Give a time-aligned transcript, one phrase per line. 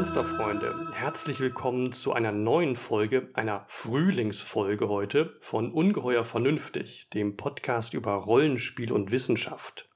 [0.00, 0.72] Monsterfreunde.
[0.94, 8.12] Herzlich willkommen zu einer neuen Folge, einer Frühlingsfolge heute von Ungeheuer Vernünftig, dem Podcast über
[8.12, 9.90] Rollenspiel und Wissenschaft.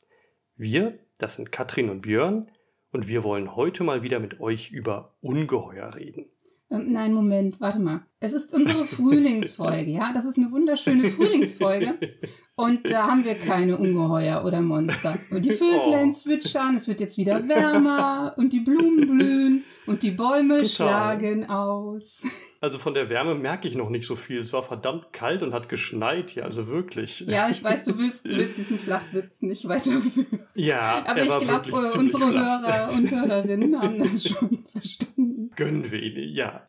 [0.57, 2.51] Wir, das sind Katrin und Björn,
[2.93, 6.27] und wir wollen heute mal wieder mit euch über Ungeheuer reden.
[6.69, 8.05] Ähm, nein, Moment, warte mal.
[8.21, 10.13] Es ist unsere Frühlingsfolge, ja?
[10.13, 11.99] Das ist eine wunderschöne Frühlingsfolge.
[12.57, 15.19] Und da haben wir keine Ungeheuer oder Monster.
[15.31, 16.13] Und die Vöglein oh.
[16.13, 20.69] zwitschern, es wird jetzt wieder wärmer und die Blumen blühen und die Bäume Total.
[20.69, 22.23] schlagen aus.
[22.61, 24.39] Also von der Wärme merke ich noch nicht so viel.
[24.39, 27.21] Es war verdammt kalt und hat geschneit hier, also wirklich.
[27.27, 30.41] Ja, ich weiß, du willst, du willst diesen Flachwitz nicht weiterführen.
[30.55, 35.51] Ja, aber ich glaube, unsere Hörer und Hörerinnen haben das schon verstanden.
[35.57, 36.65] Gönnen wir ihnen, ja.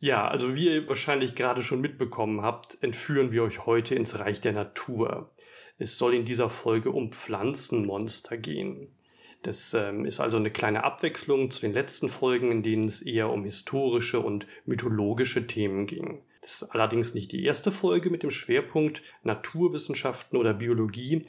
[0.00, 4.40] Ja, also wie ihr wahrscheinlich gerade schon mitbekommen habt, entführen wir euch heute ins Reich
[4.40, 5.30] der Natur.
[5.78, 8.94] Es soll in dieser Folge um Pflanzenmonster gehen.
[9.42, 13.30] Das ähm, ist also eine kleine Abwechslung zu den letzten Folgen, in denen es eher
[13.30, 16.22] um historische und mythologische Themen ging.
[16.40, 21.22] Das ist allerdings nicht die erste Folge mit dem Schwerpunkt Naturwissenschaften oder Biologie.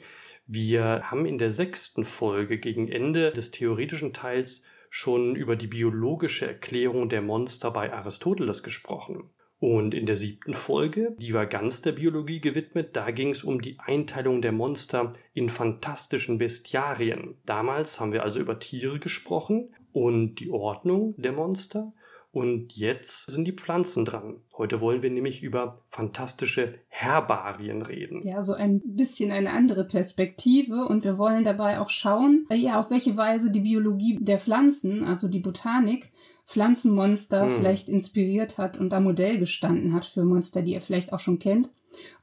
[0.46, 4.64] Wir haben in der sechsten Folge gegen Ende des theoretischen Teils
[4.96, 9.28] schon über die biologische Erklärung der Monster bei Aristoteles gesprochen.
[9.58, 13.60] Und in der siebten Folge, die war ganz der Biologie gewidmet, da ging es um
[13.60, 17.38] die Einteilung der Monster in fantastischen Bestiarien.
[17.44, 21.92] Damals haben wir also über Tiere gesprochen und die Ordnung der Monster
[22.34, 24.40] und jetzt sind die Pflanzen dran.
[24.58, 28.26] Heute wollen wir nämlich über fantastische Herbarien reden.
[28.26, 30.86] Ja, so ein bisschen eine andere Perspektive.
[30.86, 35.04] Und wir wollen dabei auch schauen, äh, ja, auf welche Weise die Biologie der Pflanzen,
[35.04, 36.10] also die Botanik,
[36.44, 37.54] Pflanzenmonster hm.
[37.54, 41.38] vielleicht inspiriert hat und da Modell gestanden hat für Monster, die ihr vielleicht auch schon
[41.38, 41.70] kennt.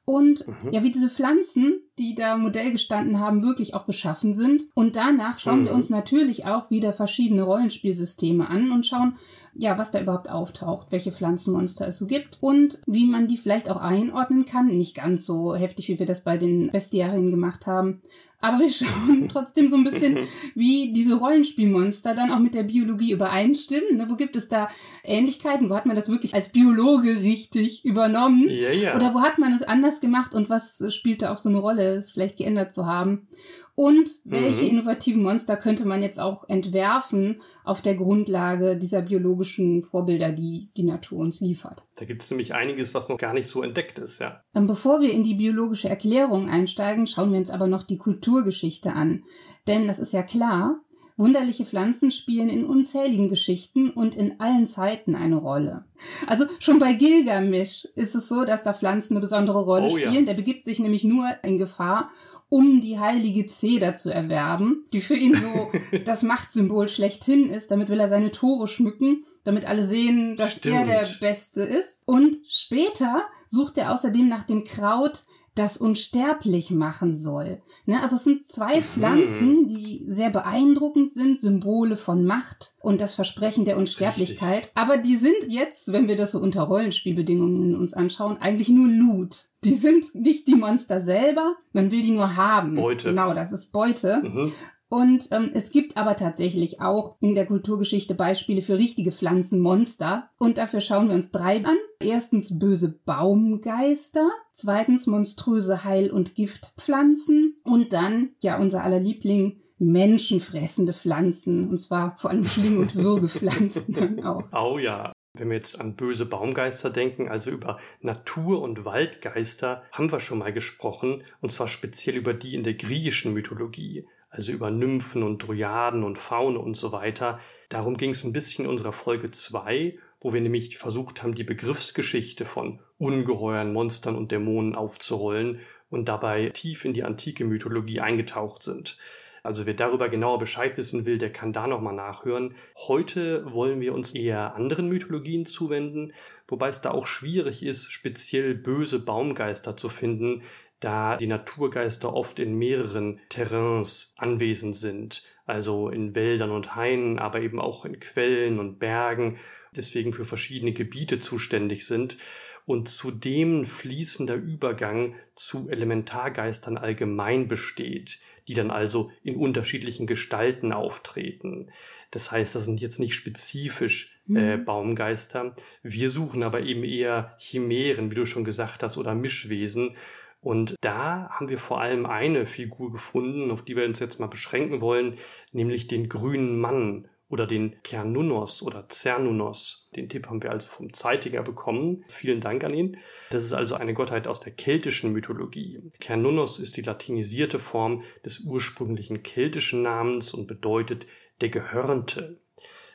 [0.03, 0.71] Und mhm.
[0.71, 4.63] ja, wie diese Pflanzen, die da Modell gestanden haben, wirklich auch beschaffen sind.
[4.73, 5.65] Und danach schauen mhm.
[5.65, 9.15] wir uns natürlich auch wieder verschiedene Rollenspielsysteme an und schauen,
[9.53, 13.69] ja, was da überhaupt auftaucht, welche Pflanzenmonster es so gibt und wie man die vielleicht
[13.69, 14.67] auch einordnen kann.
[14.77, 18.01] Nicht ganz so heftig, wie wir das bei den Bestiarien gemacht haben.
[18.41, 20.17] Aber wir schauen trotzdem so ein bisschen,
[20.55, 23.97] wie diese Rollenspielmonster dann auch mit der Biologie übereinstimmen.
[23.97, 24.67] Ne, wo gibt es da
[25.03, 25.69] Ähnlichkeiten?
[25.69, 28.47] Wo hat man das wirklich als Biologe richtig übernommen?
[28.49, 28.95] Ja, ja.
[28.95, 31.95] Oder wo hat man es anders gemacht und was spielt da auch so eine Rolle,
[31.95, 33.27] es vielleicht geändert zu haben?
[33.75, 34.69] Und welche mhm.
[34.69, 40.83] innovativen Monster könnte man jetzt auch entwerfen auf der Grundlage dieser biologischen Vorbilder, die die
[40.83, 41.83] Natur uns liefert?
[41.95, 44.43] Da gibt es nämlich einiges, was noch gar nicht so entdeckt ist, ja.
[44.53, 48.93] Und bevor wir in die biologische Erklärung einsteigen, schauen wir uns aber noch die Kulturgeschichte
[48.93, 49.23] an.
[49.67, 50.81] Denn das ist ja klar,
[51.21, 55.85] Wunderliche Pflanzen spielen in unzähligen Geschichten und in allen Zeiten eine Rolle.
[56.25, 60.13] Also schon bei Gilgamesch ist es so, dass da Pflanzen eine besondere Rolle oh, spielen.
[60.13, 60.21] Ja.
[60.21, 62.09] Der begibt sich nämlich nur in Gefahr,
[62.49, 65.71] um die heilige Zeder zu erwerben, die für ihn so
[66.05, 67.69] das Machtsymbol schlechthin ist.
[67.69, 70.75] Damit will er seine Tore schmücken, damit alle sehen, dass Stimmt.
[70.75, 72.01] er der Beste ist.
[72.05, 75.21] Und später sucht er außerdem nach dem Kraut,
[75.55, 77.61] das unsterblich machen soll.
[77.85, 78.01] Ne?
[78.01, 78.83] Also es sind zwei mhm.
[78.83, 84.57] Pflanzen, die sehr beeindruckend sind, Symbole von Macht und das Versprechen der Unsterblichkeit.
[84.57, 84.71] Richtig.
[84.75, 89.49] Aber die sind jetzt, wenn wir das so unter Rollenspielbedingungen uns anschauen, eigentlich nur Loot.
[89.63, 92.75] Die sind nicht die Monster selber, man will die nur haben.
[92.75, 93.09] Beute.
[93.09, 94.21] Genau, das ist Beute.
[94.23, 94.51] Mhm.
[94.91, 100.29] Und ähm, es gibt aber tatsächlich auch in der Kulturgeschichte Beispiele für richtige Pflanzenmonster.
[100.37, 101.77] Und dafür schauen wir uns drei an.
[102.01, 110.91] Erstens böse Baumgeister, zweitens monströse Heil- und Giftpflanzen und dann, ja, unser aller Liebling, menschenfressende
[110.91, 111.69] Pflanzen.
[111.69, 114.43] Und zwar vor allem Schling- und Würgepflanzen auch.
[114.51, 115.13] Oh ja.
[115.33, 120.39] Wenn wir jetzt an böse Baumgeister denken, also über Natur- und Waldgeister, haben wir schon
[120.39, 125.45] mal gesprochen, und zwar speziell über die in der griechischen Mythologie also über Nymphen und
[125.45, 127.39] Dryaden und Faune und so weiter.
[127.69, 131.43] Darum ging es ein bisschen in unserer Folge 2, wo wir nämlich versucht haben, die
[131.43, 138.63] Begriffsgeschichte von Ungeheuern, Monstern und Dämonen aufzurollen und dabei tief in die antike Mythologie eingetaucht
[138.63, 138.97] sind.
[139.43, 142.55] Also wer darüber genauer Bescheid wissen will, der kann da nochmal nachhören.
[142.77, 146.13] Heute wollen wir uns eher anderen Mythologien zuwenden,
[146.47, 150.43] wobei es da auch schwierig ist, speziell böse Baumgeister zu finden,
[150.81, 157.39] da die Naturgeister oft in mehreren Terrains anwesend sind, also in Wäldern und Hainen, aber
[157.41, 159.37] eben auch in Quellen und Bergen,
[159.75, 162.17] deswegen für verschiedene Gebiete zuständig sind
[162.65, 171.69] und zudem fließender Übergang zu Elementargeistern allgemein besteht, die dann also in unterschiedlichen Gestalten auftreten.
[172.09, 174.65] Das heißt, das sind jetzt nicht spezifisch äh, mhm.
[174.65, 175.55] Baumgeister.
[175.83, 179.95] Wir suchen aber eben eher Chimären, wie du schon gesagt hast, oder Mischwesen,
[180.41, 184.27] und da haben wir vor allem eine Figur gefunden, auf die wir uns jetzt mal
[184.27, 185.15] beschränken wollen,
[185.51, 189.87] nämlich den grünen Mann oder den Cernunnos oder Cernunnos.
[189.95, 192.03] Den Tipp haben wir also vom Zeitiger bekommen.
[192.09, 192.97] Vielen Dank an ihn.
[193.29, 195.79] Das ist also eine Gottheit aus der keltischen Mythologie.
[196.01, 201.05] Cernunnos ist die latinisierte Form des ursprünglichen keltischen Namens und bedeutet
[201.39, 202.41] der Gehörnte.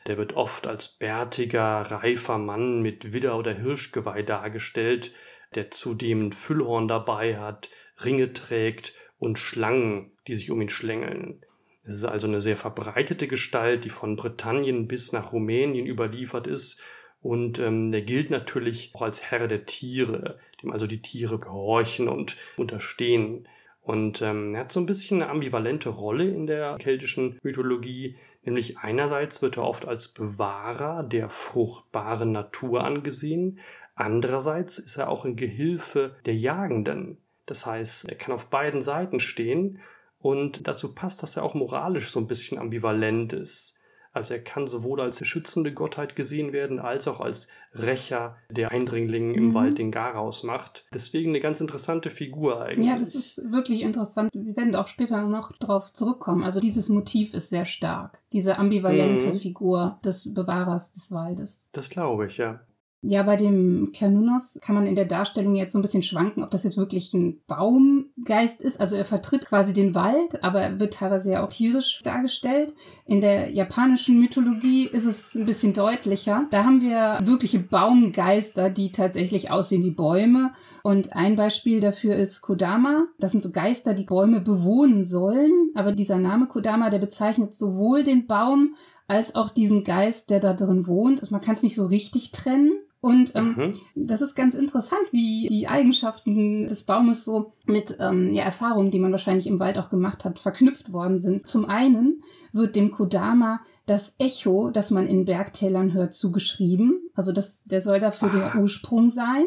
[0.05, 5.11] Der wird oft als bärtiger, reifer Mann mit Widder- oder Hirschgeweih dargestellt,
[5.55, 7.69] der zudem ein Füllhorn dabei hat,
[8.03, 11.41] Ringe trägt und Schlangen, die sich um ihn schlängeln.
[11.83, 16.81] Es ist also eine sehr verbreitete Gestalt, die von Britannien bis nach Rumänien überliefert ist.
[17.21, 22.09] Und ähm, der gilt natürlich auch als Herr der Tiere, dem also die Tiere gehorchen
[22.09, 23.47] und unterstehen.
[23.81, 28.17] Und ähm, er hat so ein bisschen eine ambivalente Rolle in der keltischen Mythologie.
[28.43, 33.59] Nämlich einerseits wird er oft als Bewahrer der fruchtbaren Natur angesehen,
[33.97, 37.17] andererseits ist er auch ein Gehilfe der Jagenden.
[37.45, 39.79] Das heißt, er kann auf beiden Seiten stehen
[40.19, 43.77] und dazu passt, dass er auch moralisch so ein bisschen ambivalent ist.
[44.17, 49.35] Also er kann sowohl als schützende Gottheit gesehen werden, als auch als Rächer der Eindringlinge
[49.35, 49.53] im mhm.
[49.53, 50.87] Wald den Garaus macht.
[50.91, 52.89] Deswegen eine ganz interessante Figur eigentlich.
[52.89, 54.31] Ja, das ist wirklich interessant.
[54.33, 56.43] Wir werden auch später noch darauf zurückkommen.
[56.43, 58.19] Also dieses Motiv ist sehr stark.
[58.33, 59.37] Diese ambivalente mhm.
[59.37, 61.69] Figur des Bewahrers des Waldes.
[61.73, 62.61] Das glaube ich, ja.
[63.01, 66.49] Ja, bei dem Kernunos kann man in der Darstellung jetzt so ein bisschen schwanken, ob
[66.49, 68.81] das jetzt wirklich ein Baumgeist ist.
[68.81, 72.73] Also er vertritt quasi den Wald, aber er wird teilweise ja auch tierisch dargestellt.
[73.05, 76.47] In der japanischen Mythologie ist es ein bisschen deutlicher.
[76.49, 80.53] Da haben wir wirkliche Baumgeister, die tatsächlich aussehen wie Bäume.
[80.81, 83.03] Und ein Beispiel dafür ist Kodama.
[83.19, 85.69] Das sind so Geister, die Bäume bewohnen sollen.
[85.75, 88.73] Aber dieser Name Kodama, der bezeichnet sowohl den Baum
[89.07, 91.21] als auch diesen Geist, der da drin wohnt.
[91.21, 92.73] Also man kann es nicht so richtig trennen.
[92.99, 93.79] Und ähm, mhm.
[93.95, 98.99] das ist ganz interessant, wie die Eigenschaften des Baumes so mit ähm, ja, Erfahrungen, die
[98.99, 101.47] man wahrscheinlich im Wald auch gemacht hat, verknüpft worden sind.
[101.47, 102.23] Zum einen
[102.53, 106.99] wird dem Kodama das Echo, das man in Bergtälern hört, zugeschrieben.
[107.13, 108.35] Also das, der soll dafür ah.
[108.35, 109.45] der Ursprung sein.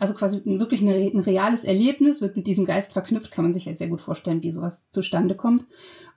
[0.00, 3.66] Also quasi wirklich eine, ein reales Erlebnis wird mit diesem Geist verknüpft, kann man sich
[3.66, 5.66] ja sehr gut vorstellen, wie sowas zustande kommt.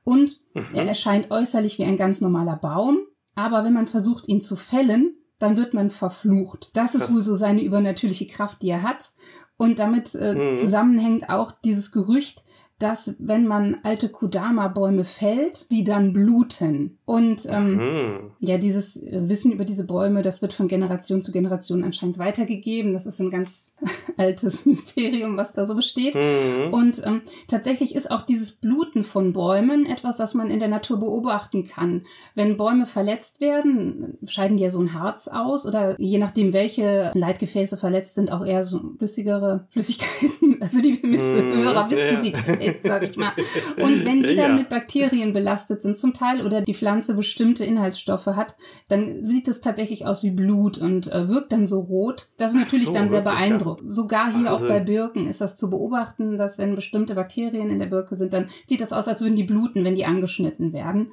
[0.06, 0.68] Und mhm.
[0.74, 3.00] er erscheint äußerlich wie ein ganz normaler Baum,
[3.36, 6.70] aber wenn man versucht, ihn zu fällen, dann wird man verflucht.
[6.74, 9.12] Das ist wohl so seine übernatürliche Kraft, die er hat.
[9.58, 10.56] Und damit äh, mhm.
[10.56, 12.46] zusammenhängt auch dieses Gerücht,
[12.84, 16.98] dass wenn man alte Kudama-Bäume fällt, die dann bluten.
[17.06, 18.32] Und ähm, mhm.
[18.42, 22.92] ja, dieses äh, Wissen über diese Bäume, das wird von Generation zu Generation anscheinend weitergegeben.
[22.92, 23.74] Das ist ein ganz
[24.18, 26.16] altes Mysterium, was da so besteht.
[26.16, 26.74] Mhm.
[26.74, 31.00] Und ähm, tatsächlich ist auch dieses Bluten von Bäumen etwas, das man in der Natur
[31.00, 32.02] beobachten kann.
[32.36, 37.12] Wenn Bäume verletzt werden, scheiden die ja so ein Harz aus oder je nachdem, welche
[37.14, 41.54] Leitgefäße verletzt sind, auch eher so flüssigere Flüssigkeiten, also die mit mhm.
[41.54, 43.32] höherer Viskosität sag ich mal.
[43.78, 44.58] Und wenn die dann ja.
[44.58, 48.56] mit Bakterien belastet sind zum Teil oder die Pflanze bestimmte Inhaltsstoffe hat,
[48.88, 52.32] dann sieht es tatsächlich aus wie Blut und äh, wirkt dann so rot.
[52.38, 53.88] Das ist natürlich so, dann sehr beeindruckend.
[53.88, 53.94] Ja.
[53.94, 54.68] Sogar hier Wahnsinn.
[54.68, 58.34] auch bei Birken ist das zu beobachten, dass wenn bestimmte Bakterien in der Birke sind,
[58.34, 61.12] dann sieht das aus, als würden die bluten, wenn die angeschnitten werden.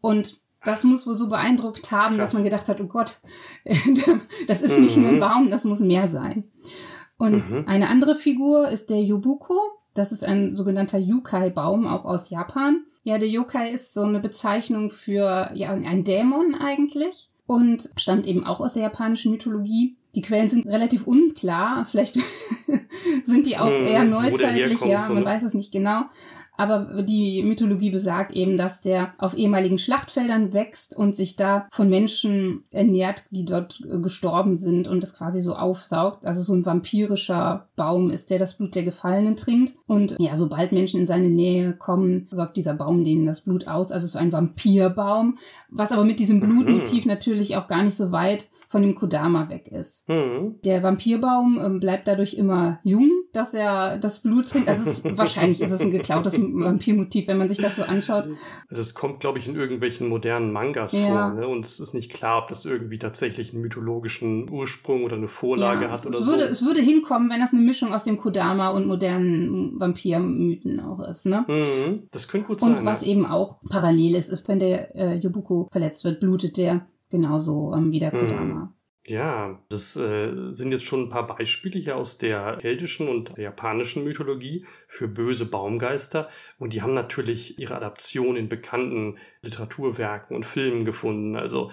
[0.00, 2.30] Und das muss wohl so beeindruckt haben, Krass.
[2.30, 3.20] dass man gedacht hat, oh Gott,
[4.46, 5.20] das ist nicht nur ein mhm.
[5.20, 6.50] Baum, das muss mehr sein.
[7.18, 7.64] Und mhm.
[7.66, 9.58] eine andere Figur ist der Yubuko.
[9.94, 12.84] Das ist ein sogenannter Yukai-Baum, auch aus Japan.
[13.04, 18.44] Ja, der Yokai ist so eine Bezeichnung für ja, ein Dämon eigentlich und stammt eben
[18.44, 19.96] auch aus der japanischen Mythologie.
[20.14, 21.84] Die Quellen sind relativ unklar.
[21.84, 22.16] Vielleicht
[23.24, 25.24] sind die auch hm, eher neuzeitlich, ja, man ne?
[25.24, 26.02] weiß es nicht genau.
[26.62, 31.88] Aber die Mythologie besagt eben, dass der auf ehemaligen Schlachtfeldern wächst und sich da von
[31.88, 36.24] Menschen ernährt, die dort äh, gestorben sind und das quasi so aufsaugt.
[36.24, 39.74] Also so ein vampirischer Baum ist, der das Blut der Gefallenen trinkt.
[39.88, 43.90] Und ja, sobald Menschen in seine Nähe kommen, saugt dieser Baum denen das Blut aus.
[43.90, 45.38] Also so ein Vampirbaum,
[45.68, 46.42] was aber mit diesem mhm.
[46.42, 50.08] Blutmotiv natürlich auch gar nicht so weit von dem Kodama weg ist.
[50.08, 50.60] Mhm.
[50.64, 54.68] Der Vampirbaum ähm, bleibt dadurch immer jung, dass er das Blut trinkt.
[54.68, 58.28] Also es wahrscheinlich ist es ein geklautes Vampirmotiv, wenn man sich das so anschaut.
[58.70, 61.06] Das kommt, glaube ich, in irgendwelchen modernen Mangas ja.
[61.06, 61.30] vor.
[61.34, 61.46] Ne?
[61.46, 65.84] Und es ist nicht klar, ob das irgendwie tatsächlich einen mythologischen Ursprung oder eine Vorlage
[65.84, 66.48] ja, hat oder es würde, so.
[66.48, 71.26] Es würde hinkommen, wenn das eine Mischung aus dem Kodama und modernen Vampirmythen auch ist.
[71.26, 71.44] Ne?
[71.48, 72.08] Mhm.
[72.10, 72.78] Das könnte gut sein.
[72.78, 73.08] Und was ja.
[73.08, 77.92] eben auch parallel ist, ist, wenn der äh, Yobuko verletzt wird, blutet der genauso ähm,
[77.92, 78.54] wie der Kodama.
[78.54, 78.68] Mhm.
[79.06, 83.44] Ja, das äh, sind jetzt schon ein paar Beispiele hier aus der keltischen und der
[83.44, 86.28] japanischen Mythologie für böse Baumgeister.
[86.58, 91.34] Und die haben natürlich ihre Adaption in bekannten Literaturwerken und Filmen gefunden.
[91.34, 91.72] Also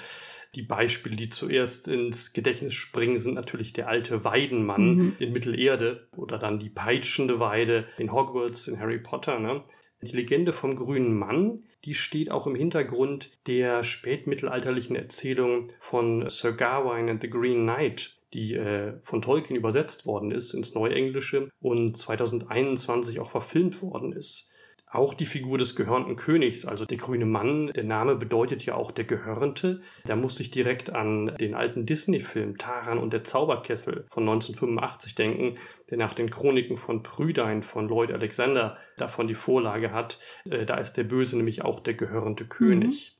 [0.55, 5.15] die Beispiele, die zuerst ins Gedächtnis springen, sind natürlich der alte Weidenmann mhm.
[5.19, 9.39] in Mittelerde oder dann die peitschende Weide in Hogwarts, in Harry Potter.
[9.39, 9.61] Ne?
[10.01, 16.53] Die Legende vom grünen Mann, die steht auch im Hintergrund der spätmittelalterlichen Erzählung von Sir
[16.53, 21.97] Gawain and the Green Knight, die äh, von Tolkien übersetzt worden ist ins Neuenglische und
[21.97, 24.48] 2021 auch verfilmt worden ist.
[24.91, 28.91] Auch die Figur des gehörnten Königs, also der grüne Mann, der Name bedeutet ja auch
[28.91, 29.81] der Gehörnte.
[30.05, 35.59] Da musste ich direkt an den alten Disney-Film Taran und der Zauberkessel von 1985 denken,
[35.91, 40.19] der nach den Chroniken von Prüdein von Lloyd Alexander davon die Vorlage hat.
[40.49, 43.15] Äh, da ist der Böse nämlich auch der gehörnte König.
[43.15, 43.19] Mhm.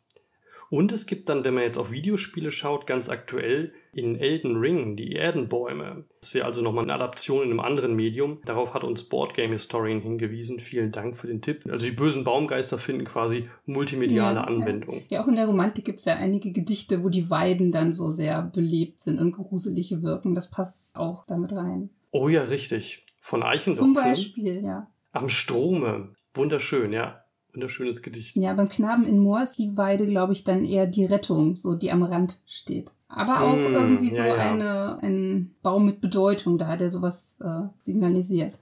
[0.71, 4.95] Und es gibt dann, wenn man jetzt auf Videospiele schaut, ganz aktuell in Elden Ring
[4.95, 6.05] die Erdenbäume.
[6.21, 8.39] Das wäre also nochmal eine Adaption in einem anderen Medium.
[8.45, 10.59] Darauf hat uns Boardgame Historian hingewiesen.
[10.59, 11.65] Vielen Dank für den Tipp.
[11.69, 15.01] Also die bösen Baumgeister finden quasi multimediale ja, Anwendung.
[15.09, 15.21] Ja.
[15.21, 18.41] auch in der Romantik gibt es ja einige Gedichte, wo die Weiden dann so sehr
[18.43, 20.35] belebt sind und gruselige wirken.
[20.35, 21.89] Das passt auch damit rein.
[22.11, 23.05] Oh ja, richtig.
[23.21, 23.79] Von Eichendorff.
[23.79, 24.87] Zum Beispiel, ja.
[25.11, 26.15] Am Strome.
[26.33, 28.35] Wunderschön, ja wunderschönes Gedicht.
[28.37, 31.75] Ja, beim Knaben in Moor ist die Weide, glaube ich, dann eher die Rettung, so
[31.75, 32.93] die am Rand steht.
[33.07, 34.35] Aber auch mm, irgendwie ja, so ja.
[34.35, 38.59] Eine, ein Baum mit Bedeutung da, der sowas äh, signalisiert.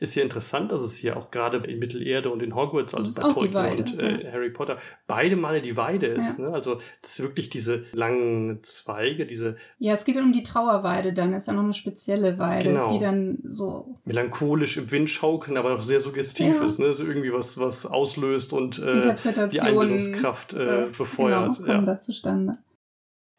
[0.00, 3.28] Ist ja interessant, dass es hier auch gerade in Mittelerde und in Hogwarts, also bei
[3.32, 4.32] Tolkien und äh, ja.
[4.32, 6.38] Harry Potter, beide Male die Weide ist.
[6.38, 6.48] Ja.
[6.48, 6.54] Ne?
[6.54, 9.56] Also das ist wirklich diese langen Zweige, diese.
[9.78, 11.32] Ja, es geht um die Trauerweide dann.
[11.32, 12.92] Ist ja noch eine spezielle Weide, genau.
[12.92, 13.98] die dann so.
[14.04, 16.64] Melancholisch im Wind schaukeln, aber auch sehr suggestiv ja.
[16.64, 16.78] ist.
[16.78, 16.94] Ne?
[16.94, 19.14] So irgendwie was, was auslöst und äh,
[19.50, 21.58] die Einbildungskraft äh, befeuert.
[21.58, 22.58] Genau, kommen da zustande.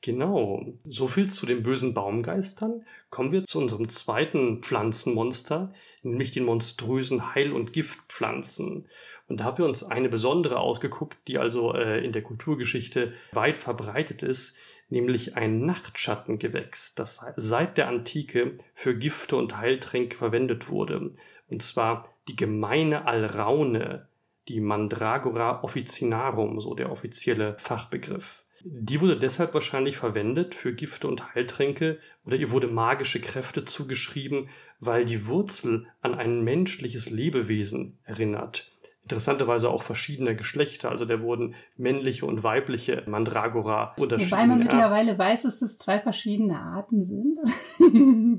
[0.04, 0.66] Genau.
[0.84, 2.86] So viel zu den bösen Baumgeistern.
[3.10, 8.90] Kommen wir zu unserem zweiten Pflanzenmonster, nämlich den monströsen Heil- und Giftpflanzen.
[9.30, 13.58] Und da haben wir uns eine besondere ausgeguckt, die also äh, in der Kulturgeschichte weit
[13.58, 14.58] verbreitet ist,
[14.90, 21.16] nämlich ein Nachtschattengewächs, das seit der Antike für Gifte und Heiltränke verwendet wurde.
[21.48, 24.10] Und zwar die gemeine Alraune,
[24.50, 28.43] die Mandragora officinarum, so der offizielle Fachbegriff.
[28.66, 34.50] Die wurde deshalb wahrscheinlich verwendet für Gifte und Heiltränke oder ihr wurde magische Kräfte zugeschrieben,
[34.80, 38.72] weil die Wurzel an ein menschliches Lebewesen erinnert.
[39.04, 44.32] Interessanterweise auch verschiedene Geschlechter, also da wurden männliche und weibliche Mandragora unterschieden.
[44.32, 44.64] Wobei man ja.
[44.64, 47.40] mittlerweile weiß, dass das zwei verschiedene Arten sind.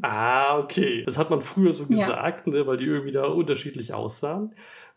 [0.03, 1.03] ah, okay.
[1.05, 2.53] Das hat man früher so gesagt, ja.
[2.55, 4.55] ne, weil die irgendwie da unterschiedlich aussahen.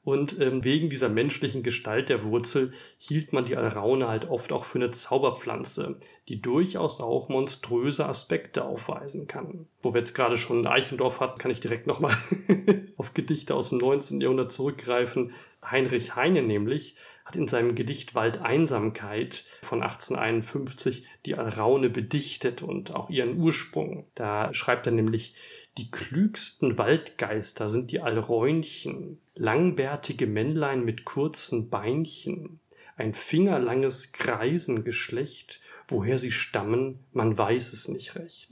[0.07, 4.63] Und ähm, wegen dieser menschlichen Gestalt der Wurzel hielt man die Alraune halt oft auch
[4.63, 5.99] für eine Zauberpflanze,
[6.29, 9.67] die durchaus auch monströse Aspekte aufweisen kann.
[9.81, 12.15] Wo wir jetzt gerade schon Eichendorf hatten, kann ich direkt nochmal
[12.95, 14.21] auf Gedichte aus dem 19.
[14.21, 15.33] Jahrhundert zurückgreifen.
[15.61, 16.95] Heinrich Heine nämlich
[17.25, 24.07] hat in seinem Gedicht Waldeinsamkeit von 1851 die Alraune bedichtet und auch ihren Ursprung.
[24.15, 25.35] Da schreibt er nämlich,
[25.77, 32.59] die klügsten Waldgeister sind die Alräunchen, langbärtige Männlein mit kurzen Beinchen,
[32.95, 38.51] ein fingerlanges Kreisengeschlecht, woher sie stammen, man weiß es nicht recht.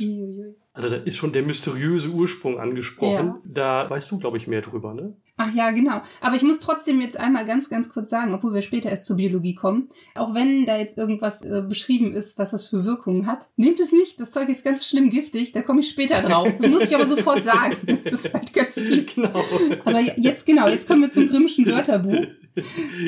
[0.74, 3.28] Also da ist schon der mysteriöse Ursprung angesprochen.
[3.28, 3.42] Ja.
[3.44, 5.16] Da weißt du, glaube ich, mehr drüber, ne?
[5.38, 6.02] Ach ja, genau.
[6.22, 9.18] Aber ich muss trotzdem jetzt einmal ganz, ganz kurz sagen, obwohl wir später erst zur
[9.18, 13.50] Biologie kommen, auch wenn da jetzt irgendwas äh, beschrieben ist, was das für Wirkungen hat,
[13.58, 14.20] nehmt es nicht.
[14.20, 15.52] Das Zeug ist ganz schlimm giftig.
[15.52, 16.50] Da komme ich später drauf.
[16.58, 17.76] Das muss ich aber sofort sagen.
[17.86, 19.16] Das ist halt ganz fies.
[19.16, 19.42] Genau.
[19.86, 22.28] Aber jetzt genau, jetzt kommen wir zum Grimmschen Wörterbuch.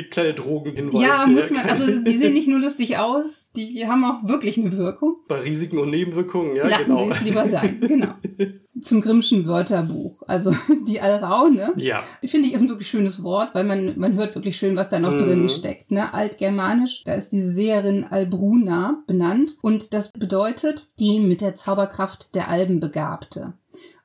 [0.10, 1.03] Kleine Drogenhinweise.
[1.03, 1.69] Ja, muss man.
[1.69, 5.17] Also die sehen nicht nur lustig aus, die haben auch wirklich eine Wirkung.
[5.27, 7.05] Bei Risiken und Nebenwirkungen, ja, Lassen genau.
[7.05, 8.13] Sie es lieber sein, genau.
[8.81, 10.24] Zum Grimmschen Wörterbuch.
[10.27, 10.51] Also
[10.88, 11.74] die Alraune.
[11.77, 12.03] Ja.
[12.24, 15.00] Finde ich ist ein wirklich schönes Wort, weil man, man hört wirklich schön, was da
[15.00, 15.19] noch mhm.
[15.19, 15.91] drin steckt.
[15.91, 16.13] Ne?
[16.13, 19.55] Altgermanisch, da ist diese Seherin Albruna benannt.
[19.62, 23.53] Und das bedeutet die mit der Zauberkraft der Alben Begabte.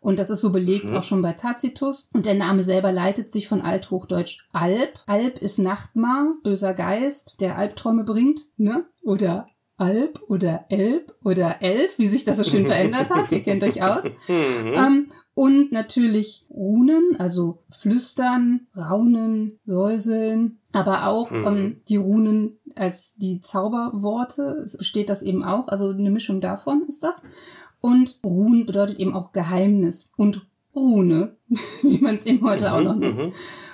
[0.02, 0.96] Und das ist so belegt mhm.
[0.96, 2.08] auch schon bei Tacitus.
[2.12, 4.98] Und der Name selber leitet sich von Althochdeutsch Alb.
[5.06, 8.84] Alb ist Nachtmar, böser Geist, der Albträume bringt, ne?
[9.04, 9.46] Oder
[9.82, 13.32] Alb oder Elb oder Elf, wie sich das so schön verändert hat.
[13.32, 14.04] Ihr kennt euch aus.
[14.28, 14.74] Mhm.
[14.74, 21.44] Ähm, und natürlich Runen, also Flüstern, Raunen, Säuseln, aber auch mhm.
[21.44, 24.42] ähm, die Runen als die Zauberworte.
[24.62, 27.22] Es besteht das eben auch, also eine Mischung davon ist das.
[27.80, 30.46] Und Run bedeutet eben auch Geheimnis und
[30.76, 31.36] Rune,
[31.82, 33.18] wie man es eben heute mhm, auch noch nennt.
[33.18, 33.32] Mhm.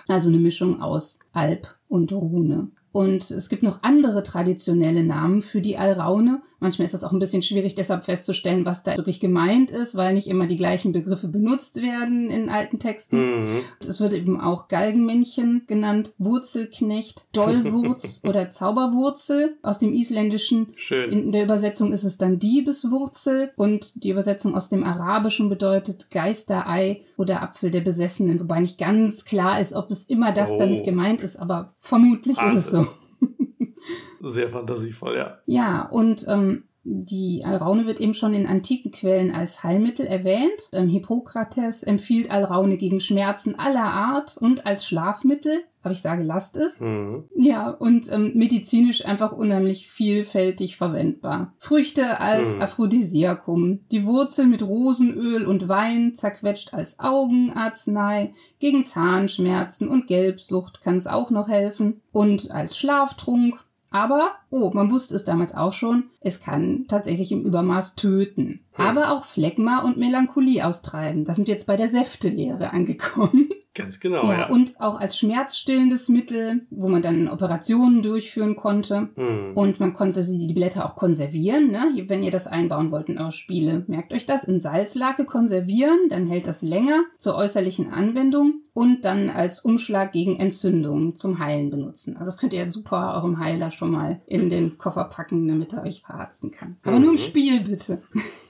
[0.08, 2.70] Also eine Mischung aus Alp und Rune.
[2.92, 6.42] Und es gibt noch andere traditionelle Namen für die Alraune.
[6.58, 10.14] Manchmal ist es auch ein bisschen schwierig, deshalb festzustellen, was da wirklich gemeint ist, weil
[10.14, 13.18] nicht immer die gleichen Begriffe benutzt werden in alten Texten.
[13.18, 13.60] Mhm.
[13.86, 19.56] Es wird eben auch Galgenmännchen genannt, Wurzelknecht, Dollwurz oder Zauberwurzel.
[19.62, 21.12] Aus dem Isländischen Schön.
[21.12, 27.02] in der Übersetzung ist es dann Diebeswurzel und die Übersetzung aus dem Arabischen bedeutet Geisterei
[27.16, 30.58] oder Apfel der Besessenen, wobei nicht ganz klar ist, ob es immer das oh.
[30.58, 32.58] damit gemeint ist, aber vermutlich also.
[32.58, 32.87] ist es so.
[34.20, 35.38] Sehr fantasievoll, ja.
[35.46, 40.70] Ja, und ähm, die Alraune wird eben schon in antiken Quellen als Heilmittel erwähnt.
[40.72, 45.60] Ähm, Hippokrates empfiehlt Alraune gegen Schmerzen aller Art und als Schlafmittel.
[45.88, 46.80] Aber ich sage, lasst es.
[46.80, 47.24] Mhm.
[47.34, 51.54] Ja, und ähm, medizinisch einfach unheimlich vielfältig verwendbar.
[51.56, 52.60] Früchte als mhm.
[52.60, 53.80] Aphrodisiakum.
[53.90, 58.34] Die Wurzel mit Rosenöl und Wein zerquetscht als Augenarznei.
[58.58, 62.02] Gegen Zahnschmerzen und Gelbsucht kann es auch noch helfen.
[62.12, 67.46] Und als Schlaftrunk aber, oh, man wusste es damals auch schon, es kann tatsächlich im
[67.46, 68.60] Übermaß töten.
[68.72, 68.84] Hm.
[68.84, 71.24] Aber auch Phlegma und Melancholie austreiben.
[71.24, 73.48] Da sind wir jetzt bei der Säftelehre angekommen.
[73.78, 74.48] Ganz genau, ja, ja.
[74.48, 79.10] Und auch als schmerzstillendes Mittel, wo man dann Operationen durchführen konnte.
[79.14, 79.52] Hm.
[79.54, 82.04] Und man konnte die Blätter auch konservieren, ne?
[82.08, 83.84] wenn ihr das einbauen wollt in eure Spiele.
[83.86, 89.30] Merkt euch das, in Salzlake konservieren, dann hält das länger zur äußerlichen Anwendung und dann
[89.30, 92.16] als Umschlag gegen Entzündungen zum Heilen benutzen.
[92.16, 95.84] Also das könnt ihr super eurem Heiler schon mal in den Koffer packen, damit er
[95.84, 96.78] euch verarzten kann.
[96.82, 97.02] Aber mhm.
[97.02, 97.24] nur im mhm.
[97.24, 98.02] Spiel bitte.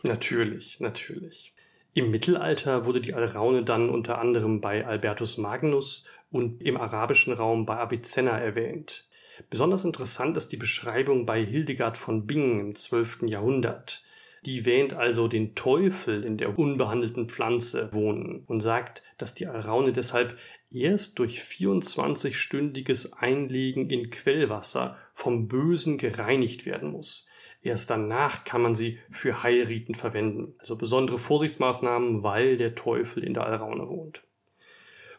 [0.04, 1.54] Natürlich, natürlich.
[1.94, 7.66] Im Mittelalter wurde die Alraune dann unter anderem bei Albertus Magnus und im arabischen Raum
[7.66, 9.08] bei Avicenna erwähnt.
[9.50, 13.22] Besonders interessant ist die Beschreibung bei Hildegard von Bingen im 12.
[13.22, 14.02] Jahrhundert.
[14.44, 19.92] Die wähnt also den Teufel in der unbehandelten Pflanze wohnen und sagt, dass die Alraune
[19.92, 20.38] deshalb
[20.70, 27.28] erst durch 24-stündiges Einlegen in Quellwasser vom Bösen gereinigt werden muss.
[27.62, 30.54] Erst danach kann man sie für Heilriten verwenden.
[30.58, 34.22] Also besondere Vorsichtsmaßnahmen, weil der Teufel in der Alraune wohnt.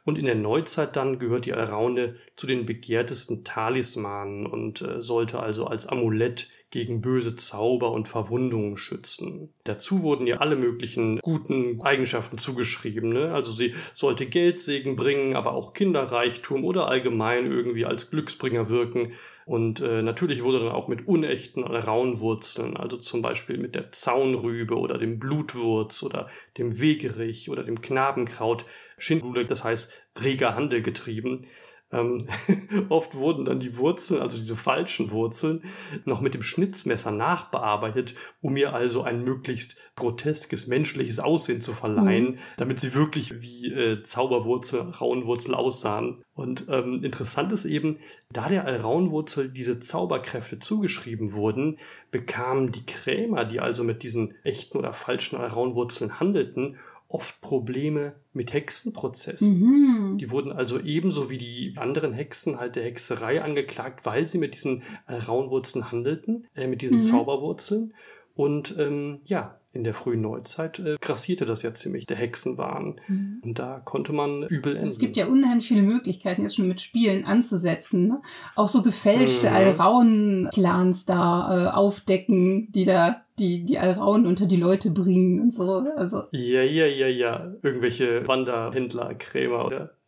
[0.05, 5.39] Und in der Neuzeit dann gehört die Alraune zu den begehrtesten Talismanen und äh, sollte
[5.39, 9.53] also als Amulett gegen böse Zauber und Verwundungen schützen.
[9.63, 13.09] Dazu wurden ihr alle möglichen guten Eigenschaften zugeschrieben.
[13.09, 13.33] Ne?
[13.33, 19.13] Also sie sollte Geldsegen bringen, aber auch Kinderreichtum oder allgemein irgendwie als Glücksbringer wirken.
[19.49, 24.77] Und äh, natürlich wurde dann auch mit unechten Raunwurzeln, also zum Beispiel mit der Zaunrübe
[24.77, 28.65] oder dem Blutwurz oder dem Wegerich oder dem Knabenkraut,
[28.99, 31.47] Schindlude, das heißt reger Handel getrieben.
[31.91, 32.27] Ähm,
[32.89, 35.63] oft wurden dann die Wurzeln, also diese falschen Wurzeln,
[36.05, 42.31] noch mit dem Schnitzmesser nachbearbeitet, um ihr also ein möglichst groteskes menschliches Aussehen zu verleihen,
[42.31, 42.37] mhm.
[42.57, 46.23] damit sie wirklich wie äh, Zauberwurzel, Rauenwurzel aussahen.
[46.33, 47.97] Und ähm, interessant ist eben,
[48.31, 51.79] da der Alraunwurzel diese Zauberkräfte zugeschrieben wurden,
[52.11, 56.77] bekamen die Krämer, die also mit diesen echten oder falschen Alraunwurzeln handelten,
[57.09, 59.59] oft Probleme mit Hexenprozessen.
[59.59, 60.17] Mhm.
[60.19, 64.53] Die wurden also ebenso wie die anderen Hexen halt der Hexerei angeklagt, weil sie mit
[64.53, 67.01] diesen äh, Raunwurzeln handelten, äh, mit diesen mhm.
[67.01, 67.93] Zauberwurzeln.
[68.35, 72.99] Und ähm, ja, in der frühen Neuzeit äh, grassierte das ja ziemlich, der Hexenwahn.
[73.07, 73.41] Mhm.
[73.43, 74.87] Und da konnte man übel enden.
[74.87, 78.07] Es gibt ja unheimlich viele Möglichkeiten, jetzt schon mit Spielen anzusetzen.
[78.07, 78.21] Ne?
[78.55, 79.55] Auch so gefälschte mhm.
[79.55, 85.85] Alraun-Clans da äh, aufdecken, die da die, die Alraun unter die Leute bringen und so.
[85.95, 86.23] Also.
[86.31, 87.53] Ja, ja, ja, ja.
[87.61, 89.98] Irgendwelche Wanderhändler, Krämer oder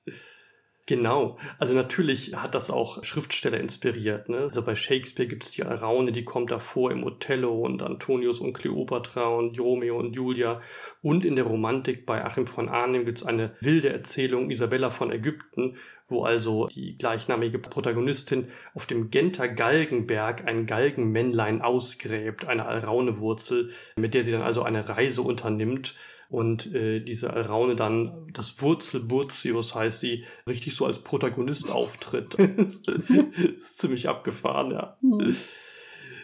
[0.87, 1.37] Genau.
[1.59, 4.29] Also natürlich hat das auch Schriftsteller inspiriert.
[4.29, 4.39] Ne?
[4.39, 8.53] Also bei Shakespeare gibt es die Araune, die kommt davor im Othello und Antonius und
[8.53, 10.61] Cleopatra und Romeo und Julia.
[11.01, 15.11] Und in der Romantik bei Achim von Arnim gibt es eine wilde Erzählung Isabella von
[15.11, 23.71] Ägypten, wo also die gleichnamige Protagonistin auf dem Genter Galgenberg ein Galgenmännlein ausgräbt, eine Alraunewurzel,
[23.95, 25.95] mit der sie dann also eine Reise unternimmt
[26.31, 32.35] und äh, diese Alraune dann, das Wurzelburzius heißt sie, richtig so als Protagonist auftritt.
[32.35, 34.97] ist ziemlich abgefahren, ja.
[35.01, 35.35] Mhm.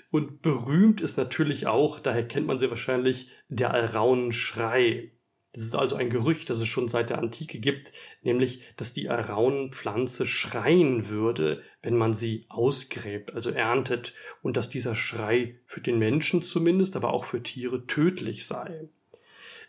[0.10, 5.12] Und berühmt ist natürlich auch, daher kennt man sie wahrscheinlich, der Alraunenschrei.
[5.52, 7.92] Das ist also ein Gerücht, das es schon seit der Antike gibt,
[8.22, 14.96] nämlich, dass die Alraunenpflanze schreien würde, wenn man sie ausgräbt, also erntet, und dass dieser
[14.96, 18.90] Schrei für den Menschen zumindest, aber auch für Tiere tödlich sei.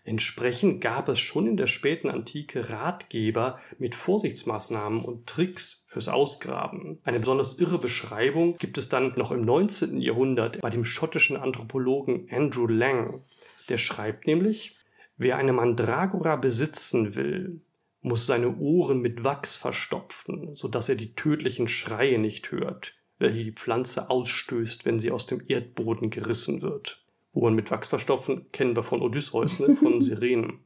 [0.09, 6.99] Entsprechend gab es schon in der späten Antike Ratgeber mit Vorsichtsmaßnahmen und Tricks fürs Ausgraben.
[7.05, 10.01] Eine besonders irre Beschreibung gibt es dann noch im 19.
[10.01, 13.21] Jahrhundert bei dem schottischen Anthropologen Andrew Lang.
[13.69, 14.79] Der schreibt nämlich,
[15.19, 17.61] wer eine Mandragora besitzen will,
[18.01, 22.95] muss seine Ohren mit Wachs verstopfen, so dass er die tödlichen Schreie nicht hört.
[23.19, 27.05] welche die Pflanze ausstößt, wenn sie aus dem Erdboden gerissen wird.
[27.33, 29.75] Uhren mit Wachsverstoffen kennen wir von Odysseus, ne?
[29.75, 30.65] von Sirenen.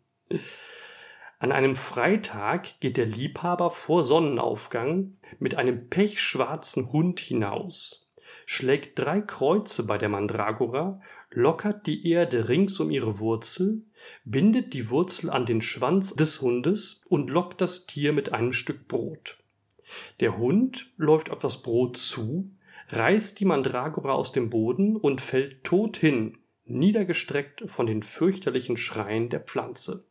[1.38, 8.08] An einem Freitag geht der Liebhaber vor Sonnenaufgang mit einem pechschwarzen Hund hinaus,
[8.46, 13.82] schlägt drei Kreuze bei der Mandragora, lockert die Erde rings um ihre Wurzel,
[14.24, 18.86] bindet die Wurzel an den Schwanz des Hundes und lockt das Tier mit einem Stück
[18.86, 19.38] Brot.
[20.20, 22.50] Der Hund läuft auf das Brot zu,
[22.90, 26.38] reißt die Mandragora aus dem Boden und fällt tot hin,
[26.72, 30.04] niedergestreckt von den fürchterlichen Schreien der Pflanze.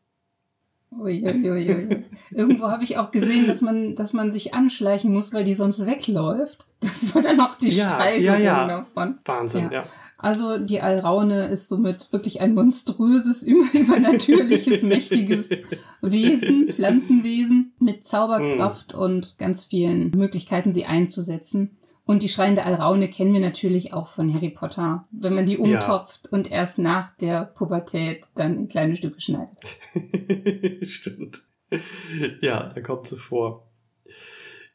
[0.92, 2.04] Uiuiui.
[2.32, 5.86] Irgendwo habe ich auch gesehen, dass man, dass man sich anschleichen muss, weil die sonst
[5.86, 6.66] wegläuft.
[6.82, 8.68] Das war dann auch die ja, Steigerung ja, ja.
[8.68, 9.20] davon.
[9.24, 9.82] Wahnsinn, ja.
[9.82, 9.84] ja.
[10.18, 15.50] Also die Alraune ist somit wirklich ein monströses, übernatürliches, mächtiges
[16.02, 19.00] Wesen, Pflanzenwesen mit Zauberkraft hm.
[19.00, 21.78] und ganz vielen Möglichkeiten, sie einzusetzen.
[22.12, 26.26] Und die schreiende Alraune kennen wir natürlich auch von Harry Potter, wenn man die umtopft
[26.26, 26.32] ja.
[26.38, 29.56] und erst nach der Pubertät dann in kleine Stücke schneidet.
[30.86, 31.44] Stimmt.
[32.42, 33.66] Ja, da kommt sie vor.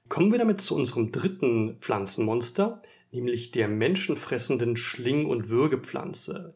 [0.08, 2.80] Kommen wir damit zu unserem dritten Pflanzenmonster,
[3.12, 6.54] nämlich der menschenfressenden Schling- und Würgepflanze.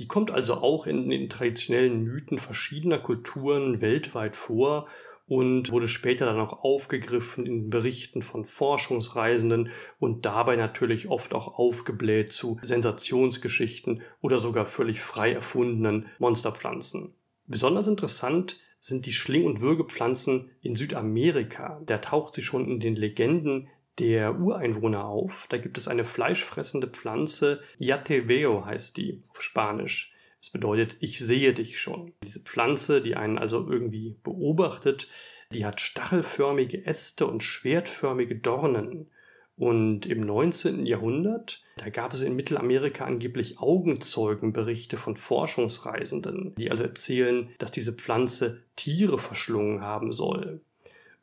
[0.00, 4.86] Die kommt also auch in den traditionellen Mythen verschiedener Kulturen weltweit vor
[5.30, 11.56] und wurde später dann auch aufgegriffen in Berichten von Forschungsreisenden und dabei natürlich oft auch
[11.56, 17.14] aufgebläht zu Sensationsgeschichten oder sogar völlig frei erfundenen Monsterpflanzen.
[17.46, 21.80] Besonders interessant sind die Schling- und Würgepflanzen in Südamerika.
[21.86, 23.68] Da taucht sie schon in den Legenden
[24.00, 25.46] der Ureinwohner auf.
[25.48, 30.09] Da gibt es eine fleischfressende Pflanze, Yateveo heißt die auf Spanisch.
[30.40, 32.12] Das bedeutet, ich sehe dich schon.
[32.24, 35.08] Diese Pflanze, die einen also irgendwie beobachtet,
[35.52, 39.10] die hat stachelförmige Äste und schwertförmige Dornen.
[39.56, 40.86] Und im 19.
[40.86, 47.92] Jahrhundert, da gab es in Mittelamerika angeblich Augenzeugenberichte von Forschungsreisenden, die also erzählen, dass diese
[47.92, 50.62] Pflanze Tiere verschlungen haben soll.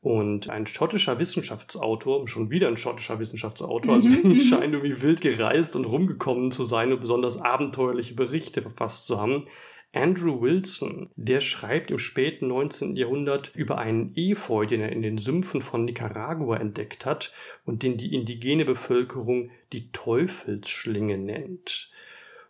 [0.07, 4.21] Und ein schottischer Wissenschaftsautor, schon wieder ein schottischer Wissenschaftsautor, also mhm.
[4.23, 4.39] mhm.
[4.39, 9.47] scheint irgendwie wild gereist und rumgekommen zu sein und besonders abenteuerliche Berichte verfasst zu haben.
[9.91, 12.95] Andrew Wilson, der schreibt im späten 19.
[12.95, 17.33] Jahrhundert über einen Efeu, den er in den Sümpfen von Nicaragua entdeckt hat
[17.65, 21.91] und den die indigene Bevölkerung die Teufelsschlinge nennt.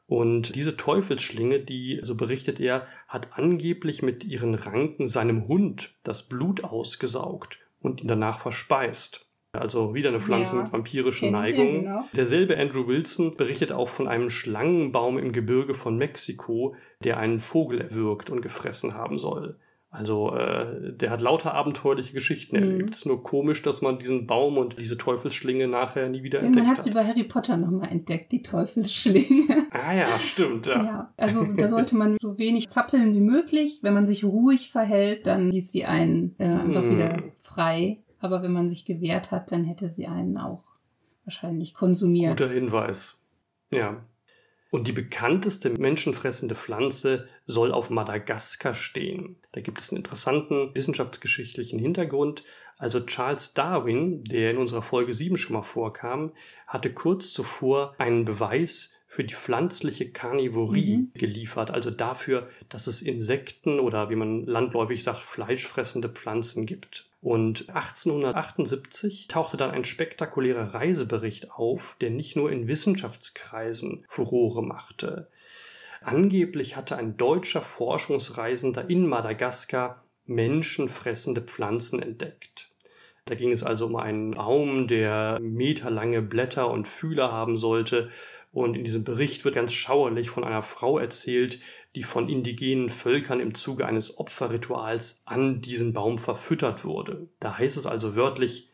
[0.07, 6.23] Und diese Teufelsschlinge, die, so berichtet er, hat angeblich mit ihren Ranken seinem Hund das
[6.23, 9.25] Blut ausgesaugt und ihn danach verspeist.
[9.51, 11.83] Also wieder eine Pflanze ja, mit vampirischen Neigungen.
[11.83, 12.07] Genau.
[12.13, 17.81] Derselbe Andrew Wilson berichtet auch von einem Schlangenbaum im Gebirge von Mexiko, der einen Vogel
[17.81, 19.59] erwürgt und gefressen haben soll.
[19.89, 22.63] Also äh, der hat lauter abenteuerliche Geschichten mhm.
[22.63, 22.93] erlebt.
[22.93, 26.57] Es ist nur komisch, dass man diesen Baum und diese Teufelsschlinge nachher nie wieder entdeckt
[26.57, 26.67] hat.
[26.67, 29.45] Man hat sie bei Harry Potter nochmal entdeckt, die Teufelsschlinge.
[29.71, 30.65] Ah ja, stimmt.
[30.65, 30.83] Ja.
[30.83, 33.79] ja, also da sollte man so wenig zappeln wie möglich.
[33.83, 36.91] Wenn man sich ruhig verhält, dann ließ sie einen äh, einfach mhm.
[36.91, 37.99] wieder frei.
[38.19, 40.63] Aber wenn man sich gewehrt hat, dann hätte sie einen auch
[41.25, 42.37] wahrscheinlich konsumiert.
[42.37, 43.19] Guter Hinweis.
[43.73, 44.01] Ja.
[44.69, 49.37] Und die bekannteste menschenfressende Pflanze soll auf Madagaskar stehen.
[49.53, 52.43] Da gibt es einen interessanten wissenschaftsgeschichtlichen Hintergrund.
[52.77, 56.33] Also Charles Darwin, der in unserer Folge 7 schon mal vorkam,
[56.67, 61.11] hatte kurz zuvor einen Beweis für die pflanzliche Karnivorie mhm.
[61.13, 67.06] geliefert, also dafür, dass es Insekten oder wie man landläufig sagt, fleischfressende Pflanzen gibt.
[67.19, 75.27] Und 1878 tauchte dann ein spektakulärer Reisebericht auf, der nicht nur in Wissenschaftskreisen Furore machte.
[76.01, 82.69] Angeblich hatte ein deutscher Forschungsreisender in Madagaskar menschenfressende Pflanzen entdeckt.
[83.25, 88.09] Da ging es also um einen Baum, der meterlange Blätter und Fühler haben sollte
[88.53, 91.59] und in diesem Bericht wird ganz schauerlich von einer Frau erzählt,
[91.97, 97.27] die von indigenen Völkern im Zuge eines Opferrituals an diesen Baum verfüttert wurde.
[97.39, 98.69] Da heißt es also wörtlich,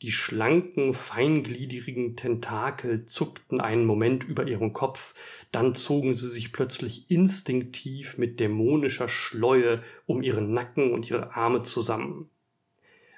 [0.00, 5.12] die schlanken, feingliedrigen Tentakel zuckten einen Moment über ihren Kopf,
[5.50, 11.64] dann zogen sie sich plötzlich instinktiv mit dämonischer Schleue um ihren Nacken und ihre Arme
[11.64, 12.30] zusammen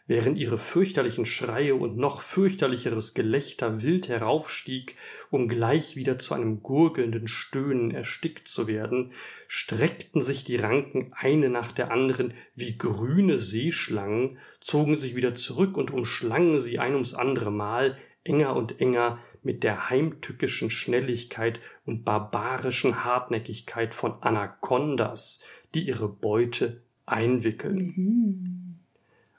[0.06, 4.96] während ihre fürchterlichen Schreie und noch fürchterlicheres Gelächter wild heraufstieg,
[5.30, 9.12] um gleich wieder zu einem gurgelnden Stöhnen erstickt zu werden,
[9.48, 15.76] streckten sich die Ranken eine nach der anderen wie grüne Seeschlangen, zogen sich wieder zurück
[15.76, 22.04] und umschlangen sie ein ums andere Mal, enger und enger, mit der heimtückischen Schnelligkeit und
[22.04, 25.40] barbarischen Hartnäckigkeit von Anacondas,
[25.74, 27.92] die ihre Beute einwickeln.
[27.94, 28.63] Mhm.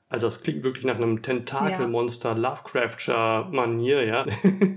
[0.08, 2.36] Also das klingt wirklich nach einem Tentakelmonster.
[2.36, 4.26] Lovecraftscher Manier, ja.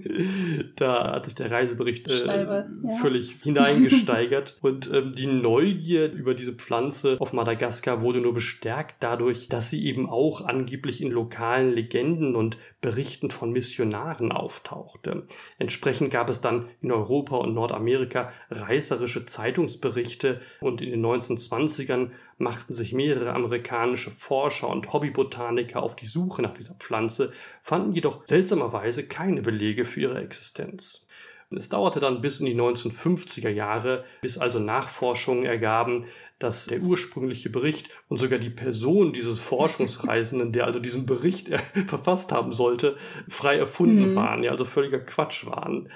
[0.77, 2.67] da hat sich der Reisebericht äh, ja.
[3.01, 4.57] völlig hineingesteigert.
[4.63, 9.85] Und ähm, die Neugier über diese Pflanze auf Madagaskar wurde nur bestärkt dadurch, dass sie
[9.85, 15.27] eben auch angeblich in lokalen Legenden und Berichten von Missionaren auftauchte.
[15.59, 22.73] Entsprechend gab es dann in Europa und Nordamerika reißerische Zeitungsberichte und in den 1920ern machten
[22.73, 29.07] sich mehrere amerikanische Forscher und Hobbybotaniker auf die Suche nach dieser Pflanze, fanden jedoch seltsamerweise
[29.07, 31.07] keine Belege für ihre Existenz.
[31.51, 36.05] Es dauerte dann bis in die 1950er Jahre, bis also Nachforschungen ergaben,
[36.39, 41.49] dass der ursprüngliche Bericht und sogar die Person dieses Forschungsreisenden, der also diesen Bericht
[41.87, 42.97] verfasst haben sollte,
[43.29, 44.15] frei erfunden mhm.
[44.15, 45.89] waren, ja, also völliger Quatsch waren.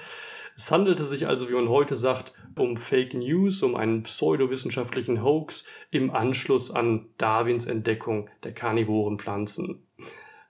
[0.55, 5.67] Es handelte sich also, wie man heute sagt, um Fake News, um einen pseudowissenschaftlichen Hoax
[5.91, 9.87] im Anschluss an Darwins Entdeckung der karnivoren Pflanzen.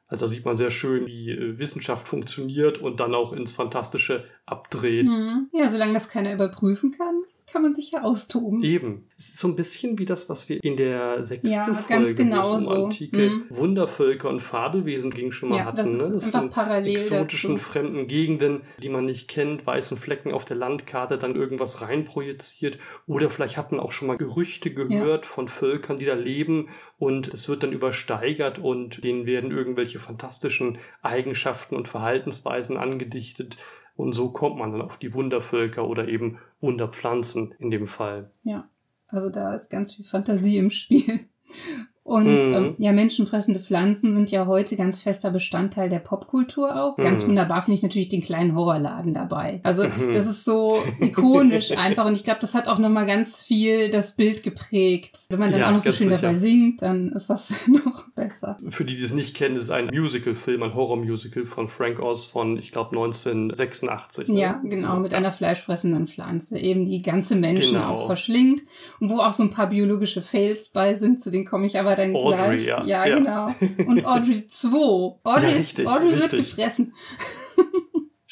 [0.07, 4.25] Also da sieht man sehr schön, wie äh, Wissenschaft funktioniert und dann auch ins Fantastische
[4.45, 5.07] abdreht.
[5.07, 5.49] Hm.
[5.53, 8.63] Ja, solange das keiner überprüfen kann, kann man sich ja austoben.
[8.63, 9.07] Eben.
[9.15, 12.55] Es ist so ein bisschen wie das, was wir in der sechsten ja, Folge, genau
[12.55, 13.45] um antike hm.
[13.49, 15.77] Wundervölker und Fabelwesen ging, schon mal ja, hatten.
[15.77, 16.15] Das, ne?
[16.15, 17.63] das sind parallel exotischen dazu.
[17.63, 22.79] fremden Gegenden, die man nicht kennt, weißen Flecken auf der Landkarte, dann irgendwas reinprojiziert.
[23.05, 25.31] Oder vielleicht hat man auch schon mal Gerüchte gehört ja.
[25.31, 30.79] von Völkern, die da leben und es wird dann übersteigert und denen werden irgendwelche fantastischen
[31.03, 33.57] Eigenschaften und Verhaltensweisen angedichtet,
[33.95, 38.31] und so kommt man dann auf die Wundervölker oder eben Wunderpflanzen in dem Fall.
[38.43, 38.69] Ja,
[39.07, 41.27] also da ist ganz viel Fantasie im Spiel.
[42.03, 42.53] Und mhm.
[42.53, 46.97] ähm, ja, menschenfressende Pflanzen sind ja heute ganz fester Bestandteil der Popkultur auch.
[46.97, 47.29] Ganz mhm.
[47.29, 49.61] wunderbar finde ich natürlich den kleinen Horrorladen dabei.
[49.63, 50.11] Also mhm.
[50.11, 54.11] das ist so ikonisch einfach und ich glaube, das hat auch nochmal ganz viel das
[54.17, 55.27] Bild geprägt.
[55.29, 56.21] Wenn man dann ja, auch noch so schön sicher.
[56.21, 58.57] dabei singt, dann ist das noch besser.
[58.67, 62.57] Für die, die es nicht kennen, ist ein Musical-Film, ein Horror-Musical von Frank Oz von,
[62.57, 64.27] ich glaube, 1986.
[64.27, 64.39] Ne?
[64.41, 65.19] Ja, genau, so, mit ja.
[65.19, 67.95] einer fleischfressenden Pflanze, eben die ganze Menschen genau.
[67.95, 68.61] auch verschlingt
[68.99, 71.92] und wo auch so ein paar biologische Fails bei sind, zu denen komme ich aber
[71.95, 72.65] dann Audrey, gleich.
[72.65, 72.83] Ja.
[72.85, 73.87] ja, ja, genau.
[73.87, 74.69] Und Audrey 2.
[75.23, 76.31] Audrey, ja, richtig, Audrey richtig.
[76.31, 76.93] wird gefressen.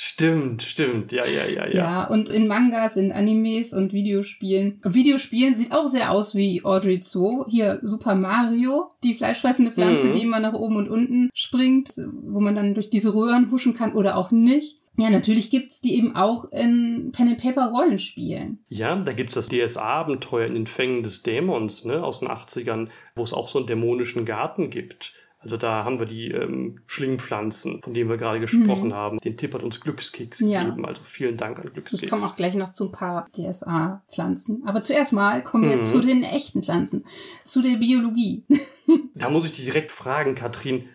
[0.04, 1.74] Stimmt, stimmt, ja, ja, ja, ja.
[1.74, 4.82] Ja, und in Mangas, in Animes und Videospielen.
[4.84, 7.46] Videospielen sieht auch sehr aus wie Audrey 2.
[7.48, 10.14] Hier Super Mario, die fleischfressende Pflanze, mhm.
[10.14, 11.92] die immer nach oben und unten springt,
[12.24, 14.81] wo man dann durch diese Röhren huschen kann oder auch nicht.
[14.98, 18.64] Ja, natürlich gibt's die eben auch in Pen-and-Paper-Rollenspielen.
[18.68, 23.24] Ja, da gibt's das DSA-Abenteuer in den Fängen des Dämons ne, aus den 80ern, wo
[23.24, 25.14] es auch so einen dämonischen Garten gibt.
[25.44, 28.94] Also da haben wir die ähm, Schlingpflanzen, von denen wir gerade gesprochen mhm.
[28.94, 29.18] haben.
[29.18, 30.64] Den Tipp hat uns Glückskeks ja.
[30.64, 30.86] gegeben.
[30.86, 32.04] Also vielen Dank an Glückskeks.
[32.04, 34.62] Ich komme auch gleich noch zu ein paar DSA-Pflanzen.
[34.68, 35.84] Aber zuerst mal kommen wir mhm.
[35.84, 37.06] zu den echten Pflanzen,
[37.44, 38.46] zu der Biologie.
[39.16, 40.90] da muss ich dich direkt fragen, Katrin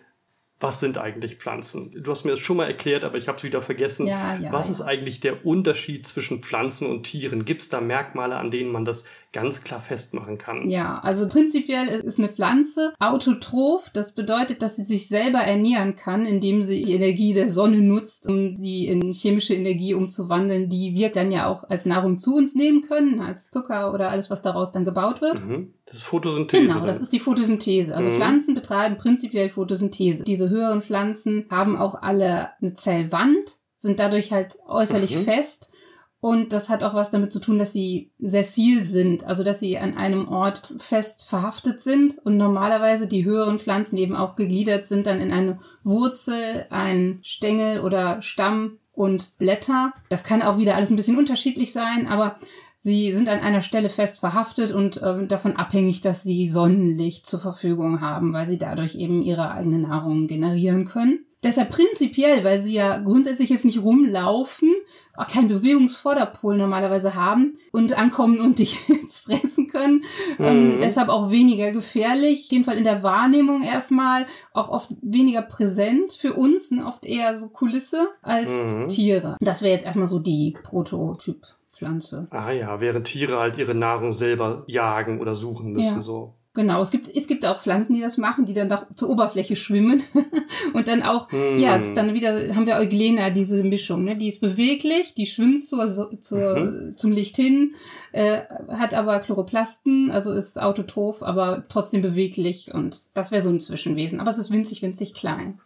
[0.58, 1.90] was sind eigentlich Pflanzen?
[2.02, 4.06] Du hast mir das schon mal erklärt, aber ich habe es wieder vergessen.
[4.06, 4.74] Ja, ja, was ja.
[4.74, 7.44] ist eigentlich der Unterschied zwischen Pflanzen und Tieren?
[7.44, 10.70] Gibt es da Merkmale, an denen man das ganz klar festmachen kann?
[10.70, 13.90] Ja, also prinzipiell ist eine Pflanze autotroph.
[13.92, 18.26] Das bedeutet, dass sie sich selber ernähren kann, indem sie die Energie der Sonne nutzt,
[18.26, 22.54] um sie in chemische Energie umzuwandeln, die wir dann ja auch als Nahrung zu uns
[22.54, 25.34] nehmen können, als Zucker oder alles, was daraus dann gebaut wird.
[25.34, 25.74] Mhm.
[25.84, 26.74] Das ist Photosynthese.
[26.74, 27.94] Genau, das ist die Photosynthese.
[27.94, 28.16] Also mhm.
[28.16, 30.24] Pflanzen betreiben prinzipiell Photosynthese.
[30.24, 35.22] Diese höheren Pflanzen haben auch alle eine Zellwand, sind dadurch halt äußerlich mhm.
[35.22, 35.70] fest.
[36.18, 39.78] Und das hat auch was damit zu tun, dass sie sessil sind, also dass sie
[39.78, 42.18] an einem Ort fest verhaftet sind.
[42.24, 47.80] Und normalerweise die höheren Pflanzen, eben auch gegliedert sind, dann in eine Wurzel, einen Stängel
[47.80, 49.92] oder Stamm und Blätter.
[50.08, 52.40] Das kann auch wieder alles ein bisschen unterschiedlich sein, aber
[52.86, 57.40] Sie sind an einer Stelle fest verhaftet und äh, davon abhängig, dass sie Sonnenlicht zur
[57.40, 61.26] Verfügung haben, weil sie dadurch eben ihre eigene Nahrung generieren können.
[61.42, 64.72] Deshalb prinzipiell, weil sie ja grundsätzlich jetzt nicht rumlaufen,
[65.16, 70.04] auch keinen Bewegungsvorderpol normalerweise haben und ankommen und dich jetzt fressen können.
[70.38, 70.80] Ähm, mhm.
[70.80, 72.44] Deshalb auch weniger gefährlich.
[72.44, 76.86] Auf jeden Fall in der Wahrnehmung erstmal auch oft weniger präsent für uns, ne?
[76.86, 78.86] oft eher so Kulisse als mhm.
[78.86, 79.36] Tiere.
[79.40, 81.44] Das wäre jetzt erstmal so die Prototyp.
[81.76, 82.26] Pflanze.
[82.30, 86.02] Ah ja, während Tiere halt ihre Nahrung selber jagen oder suchen müssen, ja.
[86.02, 86.34] so.
[86.56, 89.56] Genau, es gibt, es gibt auch Pflanzen, die das machen, die dann doch zur Oberfläche
[89.56, 90.02] schwimmen.
[90.72, 91.58] und dann auch, hm.
[91.58, 94.16] ja, es dann wieder, haben wir Euglena, diese Mischung, ne?
[94.16, 96.96] Die ist beweglich, die schwimmt zur, zur, mhm.
[96.96, 97.74] zum Licht hin,
[98.12, 103.60] äh, hat aber Chloroplasten, also ist autotroph, aber trotzdem beweglich und das wäre so ein
[103.60, 104.18] Zwischenwesen.
[104.18, 105.60] Aber es ist winzig, winzig klein.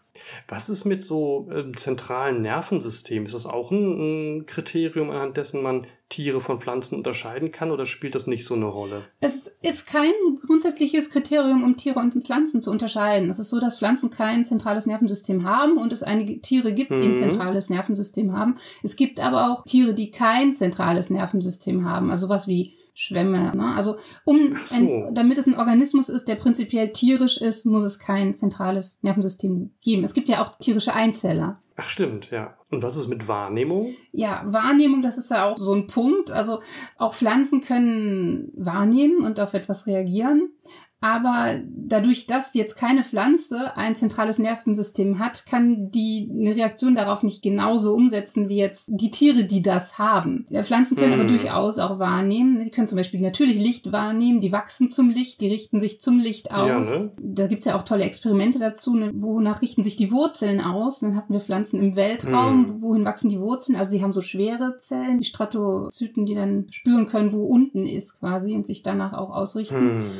[0.48, 3.26] Was ist mit so ähm, zentralen Nervensystemen?
[3.26, 7.86] Ist das auch ein, ein, Kriterium, anhand dessen man Tiere von Pflanzen unterscheiden kann oder
[7.86, 9.04] spielt das nicht so eine Rolle?
[9.20, 10.10] Es ist kein
[10.44, 13.30] grundsätzliches Kriterium, um Tiere und Pflanzen zu unterscheiden.
[13.30, 16.96] Es ist so, dass Pflanzen kein zentrales Nervensystem haben und es einige Tiere gibt, die
[16.96, 17.16] ein mhm.
[17.16, 18.56] zentrales Nervensystem haben.
[18.82, 22.10] Es gibt aber auch Tiere, die kein zentrales Nervensystem haben.
[22.10, 23.56] Also was wie Schwämme.
[23.56, 23.74] Ne?
[23.74, 24.76] Also um so.
[24.76, 29.72] ein, damit es ein Organismus ist, der prinzipiell tierisch ist, muss es kein zentrales Nervensystem
[29.80, 30.04] geben.
[30.04, 31.60] Es gibt ja auch tierische Einzeller.
[31.76, 32.58] Ach stimmt, ja.
[32.70, 33.94] Und was ist mit Wahrnehmung?
[34.12, 36.30] Ja, Wahrnehmung, das ist ja auch so ein Punkt.
[36.30, 36.60] Also
[36.98, 40.52] auch Pflanzen können wahrnehmen und auf etwas reagieren.
[41.02, 47.22] Aber dadurch, dass jetzt keine Pflanze ein zentrales Nervensystem hat, kann die eine Reaktion darauf
[47.22, 50.46] nicht genauso umsetzen wie jetzt die Tiere, die das haben.
[50.62, 51.20] Pflanzen können mm.
[51.20, 52.62] aber durchaus auch wahrnehmen.
[52.62, 56.18] Die können zum Beispiel natürlich Licht wahrnehmen, die wachsen zum Licht, die richten sich zum
[56.18, 56.68] Licht aus.
[56.68, 57.12] Ja, ne?
[57.18, 59.10] Da gibt's ja auch tolle Experimente dazu, ne?
[59.14, 61.00] wonach richten sich die Wurzeln aus.
[61.00, 62.82] Dann hatten wir Pflanzen im Weltraum, mm.
[62.82, 63.76] wohin wachsen die Wurzeln?
[63.76, 68.20] Also die haben so schwere Zellen, die Stratozyten, die dann spüren können, wo unten ist
[68.20, 70.00] quasi und sich danach auch ausrichten.
[70.00, 70.10] Mm.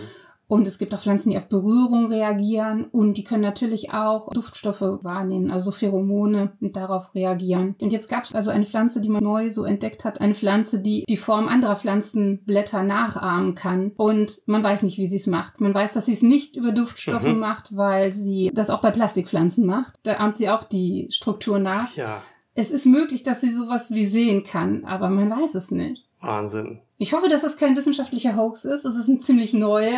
[0.50, 4.80] Und es gibt auch Pflanzen, die auf Berührung reagieren und die können natürlich auch Duftstoffe
[4.80, 7.76] wahrnehmen, also Pheromone und darauf reagieren.
[7.80, 10.80] Und jetzt gab es also eine Pflanze, die man neu so entdeckt hat, eine Pflanze,
[10.80, 13.92] die die Form anderer Pflanzenblätter nachahmen kann.
[13.96, 15.60] Und man weiß nicht, wie sie es macht.
[15.60, 17.38] Man weiß, dass sie es nicht über Duftstoffe mhm.
[17.38, 20.00] macht, weil sie das auch bei Plastikpflanzen macht.
[20.02, 21.94] Da ahmt sie auch die Struktur nach.
[21.94, 22.22] Ja.
[22.54, 26.09] Es ist möglich, dass sie sowas wie sehen kann, aber man weiß es nicht.
[26.20, 26.80] Wahnsinn.
[26.98, 28.85] Ich hoffe, dass das kein wissenschaftlicher Hoax ist.
[28.85, 29.90] Es ist eine ziemlich neue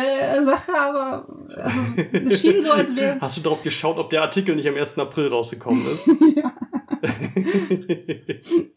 [0.45, 1.79] Sache, aber also,
[2.13, 3.19] es schien so, als wäre.
[3.19, 4.97] Hast du darauf geschaut, ob der Artikel nicht am 1.
[4.97, 6.07] April rausgekommen ist?
[6.35, 6.53] ja.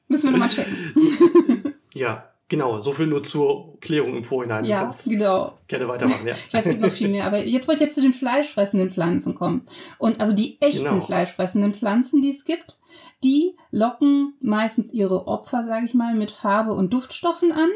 [0.08, 1.74] Müssen wir nochmal checken.
[1.94, 2.24] ja.
[2.48, 4.64] Genau, so viel nur zur Klärung im Vorhinein.
[4.64, 5.58] Ja, genau.
[5.66, 6.34] Gerne weitermachen, ja.
[6.34, 8.92] ich weiß, es gibt noch viel mehr, aber jetzt wollte ich jetzt zu den fleischfressenden
[8.92, 9.66] Pflanzen kommen.
[9.98, 11.00] Und also die echten genau.
[11.00, 12.78] fleischfressenden Pflanzen, die es gibt,
[13.24, 17.68] die locken meistens ihre Opfer, sage ich mal, mit Farbe und Duftstoffen an.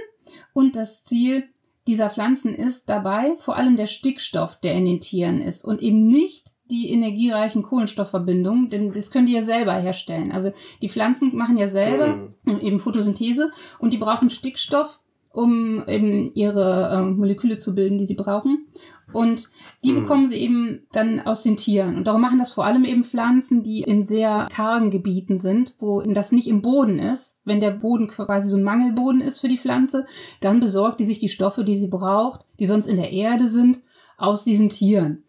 [0.53, 1.45] Und das Ziel
[1.87, 6.07] dieser Pflanzen ist dabei vor allem der Stickstoff, der in den Tieren ist und eben
[6.07, 10.31] nicht die energiereichen Kohlenstoffverbindungen, denn das können die ja selber herstellen.
[10.31, 12.61] Also die Pflanzen machen ja selber mhm.
[12.61, 13.51] eben Photosynthese
[13.81, 15.01] und die brauchen Stickstoff,
[15.33, 18.69] um eben ihre äh, Moleküle zu bilden, die sie brauchen.
[19.13, 19.51] Und
[19.85, 20.01] die mhm.
[20.01, 21.97] bekommen sie eben dann aus den Tieren.
[21.97, 26.03] Und darum machen das vor allem eben Pflanzen, die in sehr kargen Gebieten sind, wo
[26.03, 27.41] das nicht im Boden ist.
[27.45, 30.07] Wenn der Boden quasi so ein Mangelboden ist für die Pflanze,
[30.41, 33.81] dann besorgt die sich die Stoffe, die sie braucht, die sonst in der Erde sind,
[34.17, 35.25] aus diesen Tieren.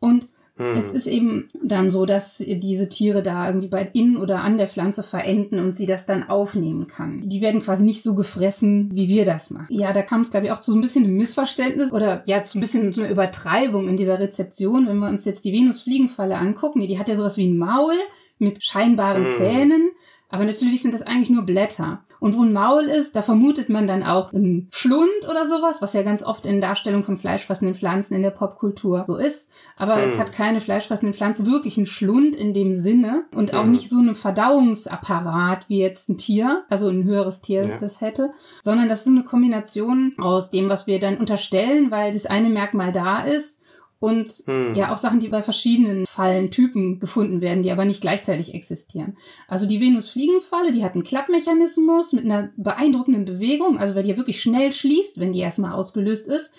[0.00, 0.74] Und hm.
[0.76, 4.68] Es ist eben dann so, dass diese Tiere da irgendwie bei in oder an der
[4.68, 7.28] Pflanze verenden und sie das dann aufnehmen kann.
[7.28, 9.66] Die werden quasi nicht so gefressen, wie wir das machen.
[9.70, 12.44] Ja, da kam es, glaube ich, auch zu so ein bisschen einem Missverständnis oder ja,
[12.44, 14.86] zu ein bisschen so einer Übertreibung in dieser Rezeption.
[14.86, 17.94] Wenn wir uns jetzt die Venusfliegenfalle angucken, die hat ja sowas wie ein Maul
[18.38, 19.32] mit scheinbaren hm.
[19.32, 19.90] Zähnen.
[20.28, 22.04] Aber natürlich sind das eigentlich nur Blätter.
[22.24, 25.92] Und wo ein Maul ist, da vermutet man dann auch einen Schlund oder sowas, was
[25.92, 29.46] ja ganz oft in Darstellung von fleischfressenden Pflanzen in der Popkultur so ist.
[29.76, 30.08] Aber hm.
[30.08, 33.72] es hat keine fleischfressende Pflanze wirklich einen Schlund in dem Sinne und auch hm.
[33.72, 37.76] nicht so einen Verdauungsapparat wie jetzt ein Tier, also ein höheres Tier ja.
[37.76, 38.30] das hätte,
[38.62, 42.92] sondern das ist eine Kombination aus dem, was wir dann unterstellen, weil das eine Merkmal
[42.92, 43.60] da ist
[44.04, 44.74] und hm.
[44.74, 49.16] ja auch Sachen, die bei verschiedenen Fallentypen gefunden werden, die aber nicht gleichzeitig existieren.
[49.48, 54.18] Also die Venus-Fliegenfalle, die hat einen Klappmechanismus mit einer beeindruckenden Bewegung, also weil die ja
[54.18, 56.52] wirklich schnell schließt, wenn die erstmal ausgelöst ist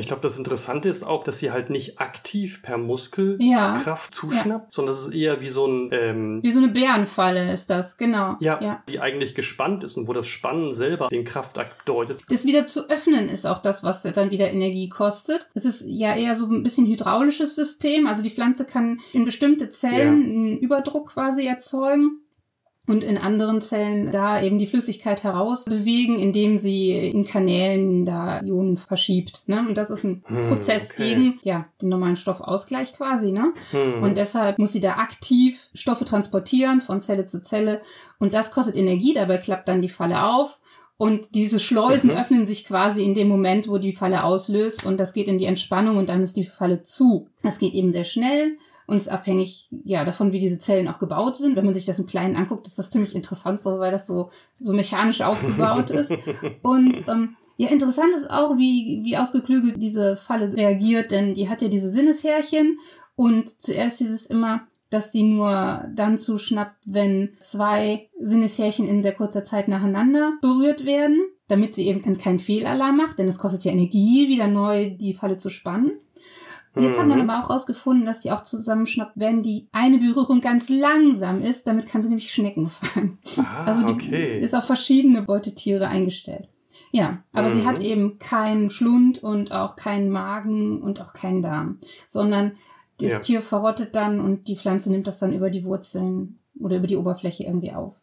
[0.00, 4.46] ich glaube, das Interessante ist auch, dass sie halt nicht aktiv per Muskelkraft ja, zuschnappt,
[4.46, 4.66] ja.
[4.70, 5.90] sondern es ist eher wie so ein...
[5.92, 8.36] Ähm, wie so eine Bärenfalle ist das, genau.
[8.40, 12.22] Ja, ja, die eigentlich gespannt ist und wo das Spannen selber den Kraftakt deutet.
[12.28, 15.46] Das wieder zu öffnen ist auch das, was dann wieder Energie kostet.
[15.52, 19.68] Es ist ja eher so ein bisschen hydraulisches System, also die Pflanze kann in bestimmte
[19.68, 22.21] Zellen einen Überdruck quasi erzeugen
[22.92, 28.76] und in anderen Zellen da eben die Flüssigkeit herausbewegen, indem sie in Kanälen da Ionen
[28.76, 29.42] verschiebt.
[29.46, 29.64] Ne?
[29.66, 31.08] Und das ist ein hm, Prozess okay.
[31.08, 33.32] gegen ja, den normalen Stoffausgleich quasi.
[33.32, 33.54] Ne?
[33.70, 34.02] Hm.
[34.02, 37.80] Und deshalb muss sie da aktiv Stoffe transportieren von Zelle zu Zelle.
[38.18, 39.14] Und das kostet Energie.
[39.14, 40.60] Dabei klappt dann die Falle auf.
[40.98, 42.16] Und diese Schleusen mhm.
[42.16, 44.84] öffnen sich quasi in dem Moment, wo die Falle auslöst.
[44.84, 47.28] Und das geht in die Entspannung und dann ist die Falle zu.
[47.42, 51.36] Das geht eben sehr schnell und ist abhängig ja davon, wie diese Zellen auch gebaut
[51.36, 51.56] sind.
[51.56, 54.30] Wenn man sich das im Kleinen anguckt, ist das ziemlich interessant, so weil das so
[54.60, 56.12] so mechanisch aufgebaut ist.
[56.62, 61.62] Und ähm, ja, interessant ist auch, wie wie ausgeklügelt diese Falle reagiert, denn die hat
[61.62, 62.78] ja diese Sinneshärchen
[63.14, 69.14] und zuerst ist es immer dass sie nur dann zuschnappt, wenn zwei Sinneshärchen in sehr
[69.14, 73.72] kurzer Zeit nacheinander berührt werden, damit sie eben keinen Fehlalarm macht, denn es kostet ja
[73.72, 75.92] Energie, wieder neu die Falle zu spannen.
[76.74, 77.00] Jetzt mhm.
[77.00, 81.42] hat man aber auch rausgefunden, dass die auch zusammenschnappt, wenn die eine Berührung ganz langsam
[81.42, 83.18] ist, damit kann sie nämlich Schnecken fangen.
[83.36, 84.40] Ah, also die okay.
[84.40, 86.48] ist auf verschiedene Beutetiere eingestellt.
[86.90, 87.52] Ja, aber mhm.
[87.52, 87.84] sie hat mhm.
[87.84, 92.52] eben keinen Schlund und auch keinen Magen und auch keinen Darm, sondern
[93.00, 93.18] das ja.
[93.18, 96.96] Tier verrottet dann und die Pflanze nimmt das dann über die Wurzeln oder über die
[96.96, 97.94] Oberfläche irgendwie auf.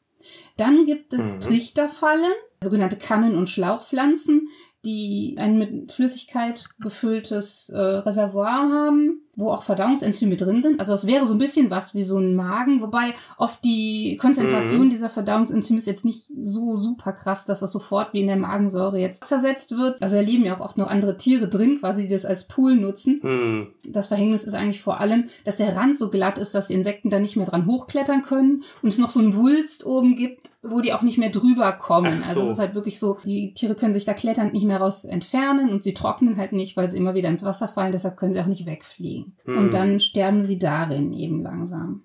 [0.57, 1.39] Dann gibt es mhm.
[1.39, 4.49] Trichterfallen, sogenannte Kannen- und Schlauchpflanzen,
[4.85, 10.81] die ein mit Flüssigkeit gefülltes äh, Reservoir haben wo auch Verdauungsenzyme drin sind.
[10.81, 14.87] Also es wäre so ein bisschen was wie so ein Magen, wobei oft die Konzentration
[14.87, 14.89] mhm.
[14.89, 18.99] dieser Verdauungsenzyme ist jetzt nicht so super krass, dass das sofort wie in der Magensäure
[18.99, 20.01] jetzt zersetzt wird.
[20.01, 22.75] Also da leben ja auch oft noch andere Tiere drin, quasi, die das als Pool
[22.75, 23.21] nutzen.
[23.23, 23.67] Mhm.
[23.87, 27.09] Das Verhängnis ist eigentlich vor allem, dass der Rand so glatt ist, dass die Insekten
[27.09, 30.81] da nicht mehr dran hochklettern können und es noch so einen Wulst oben gibt, wo
[30.81, 32.21] die auch nicht mehr drüber kommen.
[32.21, 32.41] So.
[32.41, 35.05] Also es ist halt wirklich so, die Tiere können sich da kletternd nicht mehr raus
[35.05, 38.33] entfernen und sie trocknen halt nicht, weil sie immer wieder ins Wasser fallen, deshalb können
[38.33, 39.37] sie auch nicht wegfliegen.
[39.45, 39.57] Mhm.
[39.57, 42.03] Und dann sterben sie darin eben langsam.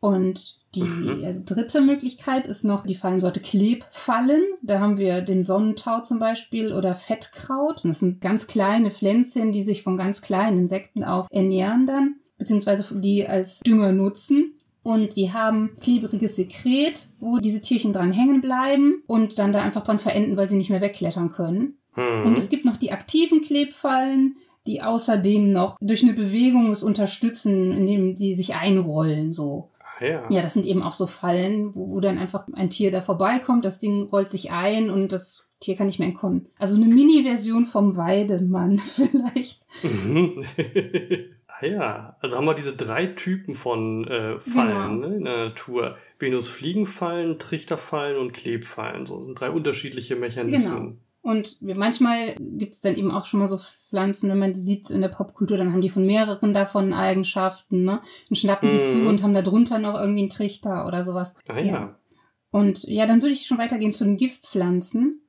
[0.00, 1.44] Und die mhm.
[1.46, 4.42] dritte Möglichkeit ist noch die Fallensorte Klebfallen.
[4.60, 7.80] Da haben wir den Sonnentau zum Beispiel oder Fettkraut.
[7.84, 12.84] Das sind ganz kleine Pflänzchen, die sich von ganz kleinen Insekten auch ernähren dann, beziehungsweise
[13.00, 14.58] die als Dünger nutzen.
[14.84, 19.82] Und die haben klebriges Sekret, wo diese Tierchen dran hängen bleiben und dann da einfach
[19.82, 21.78] dran verenden, weil sie nicht mehr wegklettern können.
[21.96, 22.26] Mhm.
[22.26, 27.72] Und es gibt noch die aktiven Klebfallen, die außerdem noch durch eine Bewegung es unterstützen,
[27.72, 29.70] indem die sich einrollen, so.
[30.00, 30.24] Ja.
[30.28, 33.64] ja, das sind eben auch so Fallen, wo, wo dann einfach ein Tier da vorbeikommt,
[33.64, 36.48] das Ding rollt sich ein und das Tier kann nicht mehr entkommen.
[36.58, 39.62] Also eine Mini-Version vom Weidemann vielleicht.
[39.82, 40.44] Mhm.
[41.60, 45.08] ah ja, also haben wir diese drei Typen von äh, Fallen genau.
[45.08, 45.96] ne, in der Natur.
[46.18, 49.06] Venusfliegenfallen, Trichterfallen und Klebfallen.
[49.06, 50.76] So sind drei unterschiedliche Mechanismen.
[50.76, 50.96] Genau.
[51.22, 54.90] Und manchmal gibt es dann eben auch schon mal so Pflanzen, wenn man die sieht
[54.90, 58.00] in der Popkultur, dann haben die von mehreren davon Eigenschaften, ne?
[58.28, 59.06] Und schnappen die zu mhm.
[59.06, 61.34] und haben da drunter noch irgendwie einen Trichter oder sowas.
[61.48, 61.64] Ah, ja.
[61.64, 61.98] ja.
[62.50, 65.22] Und ja, dann würde ich schon weitergehen zu den Giftpflanzen.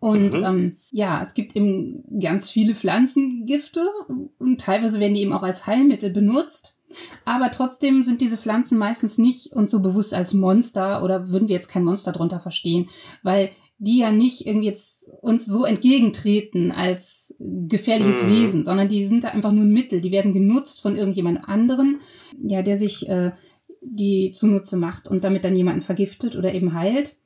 [0.00, 0.44] Und mhm.
[0.44, 3.84] ähm, ja, es gibt eben ganz viele Pflanzengifte
[4.38, 6.76] und teilweise werden die eben auch als Heilmittel benutzt.
[7.24, 11.54] Aber trotzdem sind diese Pflanzen meistens nicht uns so bewusst als Monster oder würden wir
[11.54, 12.88] jetzt kein Monster drunter verstehen,
[13.22, 18.28] weil die ja nicht irgendwie jetzt uns so entgegentreten als gefährliches mhm.
[18.28, 20.00] Wesen, sondern die sind da einfach nur ein Mittel.
[20.00, 22.00] Die werden genutzt von irgendjemand anderen,
[22.42, 23.32] ja, der sich äh,
[23.80, 27.16] die zunutze macht und damit dann jemanden vergiftet oder eben heilt.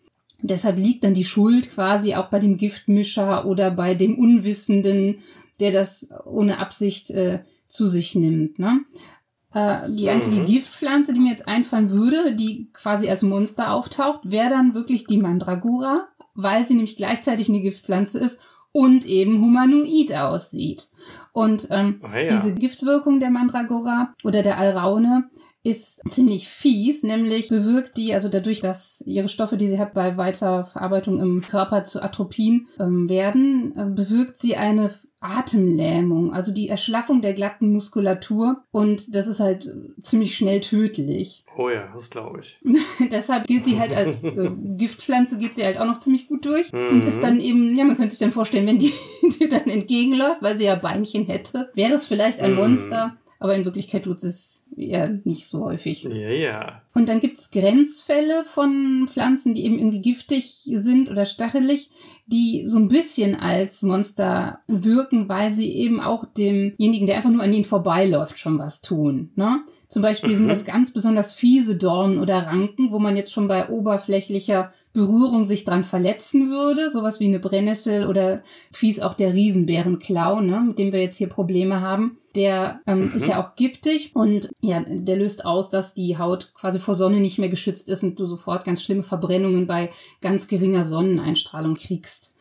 [0.42, 5.18] Deshalb liegt dann die Schuld quasi auch bei dem Giftmischer oder bei dem Unwissenden,
[5.60, 8.58] der das ohne Absicht äh, zu sich nimmt.
[8.58, 8.80] Ne?
[9.54, 10.46] Äh, die einzige mhm.
[10.46, 15.18] Giftpflanze, die mir jetzt einfallen würde, die quasi als Monster auftaucht, wäre dann wirklich die
[15.18, 18.40] Mandragora weil sie nämlich gleichzeitig eine Giftpflanze ist
[18.72, 20.88] und eben humanoid aussieht.
[21.32, 22.24] Und ähm, oh ja.
[22.24, 25.28] diese Giftwirkung der Mandragora oder der Alraune
[25.64, 30.16] ist ziemlich fies, nämlich bewirkt die, also dadurch, dass ihre Stoffe, die sie hat, bei
[30.16, 34.90] Weiterverarbeitung im Körper zu Atropin ähm, werden, äh, bewirkt sie eine
[35.22, 41.44] Atemlähmung, also die Erschlaffung der glatten Muskulatur und das ist halt ziemlich schnell tödlich.
[41.56, 42.58] Oh ja, das glaube ich.
[43.12, 46.72] Deshalb gilt sie halt als äh, Giftpflanze, geht sie halt auch noch ziemlich gut durch
[46.72, 46.88] mhm.
[46.88, 48.92] und ist dann eben, ja, man könnte sich dann vorstellen, wenn die
[49.38, 52.58] dir dann entgegenläuft, weil sie ja Beinchen hätte, wäre es vielleicht ein mhm.
[52.58, 56.04] Monster, aber in Wirklichkeit tut es eher nicht so häufig.
[56.04, 56.82] Ja, ja.
[56.94, 61.90] Und dann gibt es Grenzfälle von Pflanzen, die eben irgendwie giftig sind oder stachelig,
[62.26, 67.42] die so ein bisschen als Monster wirken, weil sie eben auch demjenigen, der einfach nur
[67.42, 69.32] an ihnen vorbeiläuft, schon was tun.
[69.34, 69.64] Ne?
[69.88, 70.36] Zum Beispiel mhm.
[70.36, 75.44] sind das ganz besonders fiese Dornen oder Ranken, wo man jetzt schon bei oberflächlicher Berührung
[75.44, 76.90] sich dran verletzen würde.
[76.92, 81.28] Sowas wie eine Brennnessel oder fies auch der Riesenbärenklau, ne, mit dem wir jetzt hier
[81.28, 82.18] Probleme haben.
[82.34, 83.12] Der ähm, mhm.
[83.14, 87.20] ist ja auch giftig und ja, der löst aus, dass die Haut quasi vor Sonne
[87.20, 92.32] nicht mehr geschützt ist und du sofort ganz schlimme Verbrennungen bei ganz geringer Sonneneinstrahlung kriegst.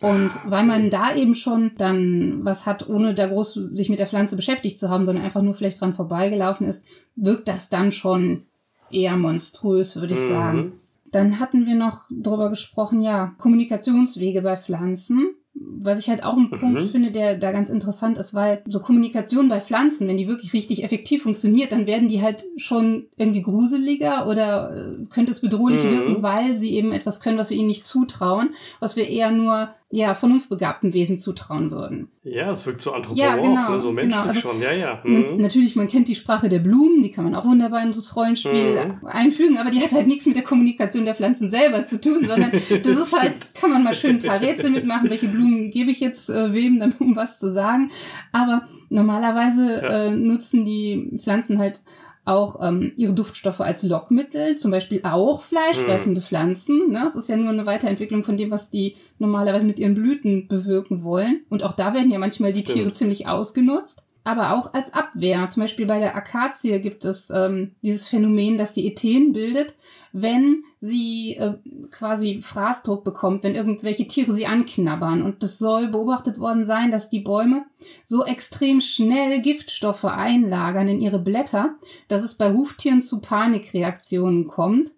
[0.00, 4.06] Und weil man da eben schon dann was hat, ohne da groß sich mit der
[4.06, 6.84] Pflanze beschäftigt zu haben, sondern einfach nur vielleicht dran vorbeigelaufen ist,
[7.16, 8.44] wirkt das dann schon
[8.90, 10.28] eher monströs, würde ich mhm.
[10.28, 10.72] sagen.
[11.10, 16.50] Dann hatten wir noch darüber gesprochen, ja, Kommunikationswege bei Pflanzen was ich halt auch einen
[16.50, 16.58] mhm.
[16.58, 20.52] Punkt finde, der da ganz interessant ist, weil so Kommunikation bei Pflanzen, wenn die wirklich
[20.52, 25.84] richtig effektiv funktioniert, dann werden die halt schon irgendwie gruseliger oder äh, könnte es bedrohlich
[25.84, 25.90] mhm.
[25.90, 28.50] wirken, weil sie eben etwas können, was wir ihnen nicht zutrauen,
[28.80, 32.08] was wir eher nur ja vernunftbegabten Wesen zutrauen würden.
[32.30, 33.80] Ja, es wirkt so anthropomorph, ja, genau, ne?
[33.80, 34.28] so menschlich genau.
[34.28, 35.00] also, schon, ja, ja.
[35.04, 35.40] Mhm.
[35.40, 38.96] Natürlich, man kennt die Sprache der Blumen, die kann man auch wunderbar in das Rollenspiel
[39.00, 39.06] mhm.
[39.06, 42.50] einfügen, aber die hat halt nichts mit der Kommunikation der Pflanzen selber zu tun, sondern
[42.82, 46.00] das ist halt, kann man mal schön ein paar Rätsel mitmachen, welche Blumen gebe ich
[46.00, 47.90] jetzt äh, wem, dann, um was zu sagen.
[48.32, 50.04] Aber normalerweise ja.
[50.06, 51.82] äh, nutzen die Pflanzen halt
[52.28, 56.24] auch ähm, ihre Duftstoffe als Lockmittel, zum Beispiel auch fleischfressende mhm.
[56.24, 56.90] Pflanzen.
[56.90, 57.00] Ne?
[57.04, 61.02] Das ist ja nur eine Weiterentwicklung von dem, was die normalerweise mit ihren Blüten bewirken
[61.02, 61.42] wollen.
[61.48, 62.76] Und auch da werden ja manchmal die Stimmt.
[62.76, 65.48] Tiere ziemlich ausgenutzt aber auch als Abwehr.
[65.48, 69.74] Zum Beispiel bei der Akazie gibt es ähm, dieses Phänomen, dass sie Ethen bildet,
[70.12, 71.54] wenn sie äh,
[71.90, 75.22] quasi Fraßdruck bekommt, wenn irgendwelche Tiere sie anknabbern.
[75.22, 77.64] Und es soll beobachtet worden sein, dass die Bäume
[78.04, 81.76] so extrem schnell Giftstoffe einlagern in ihre Blätter,
[82.08, 84.92] dass es bei Huftieren zu Panikreaktionen kommt.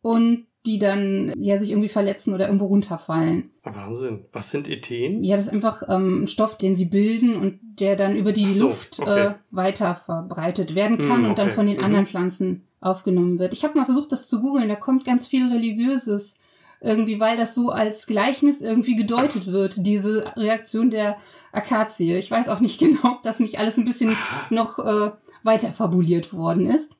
[0.00, 3.50] Und die dann ja sich irgendwie verletzen oder irgendwo runterfallen.
[3.62, 4.26] Wahnsinn.
[4.32, 5.24] Was sind Ethen?
[5.24, 8.52] Ja, das ist einfach ähm, ein Stoff, den sie bilden und der dann über die
[8.52, 9.26] so, Luft okay.
[9.26, 11.28] äh, weiter verbreitet werden kann mm, okay.
[11.28, 11.84] und dann von den mhm.
[11.84, 13.52] anderen Pflanzen aufgenommen wird.
[13.54, 14.68] Ich habe mal versucht, das zu googeln.
[14.68, 16.36] Da kommt ganz viel Religiöses
[16.82, 21.16] irgendwie, weil das so als Gleichnis irgendwie gedeutet wird, diese Reaktion der
[21.52, 22.14] Akazie.
[22.16, 24.16] Ich weiß auch nicht genau, ob das nicht alles ein bisschen
[24.50, 25.10] noch äh,
[25.42, 26.90] weiter fabuliert worden ist.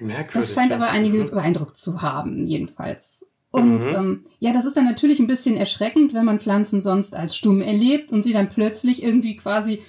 [0.00, 0.32] Merkwürdig.
[0.32, 1.30] Das scheint aber einige mhm.
[1.30, 3.26] beeindruckt zu haben, jedenfalls.
[3.50, 3.94] Und mhm.
[3.94, 7.60] ähm, ja, das ist dann natürlich ein bisschen erschreckend, wenn man Pflanzen sonst als stumm
[7.60, 9.82] erlebt und sie dann plötzlich irgendwie quasi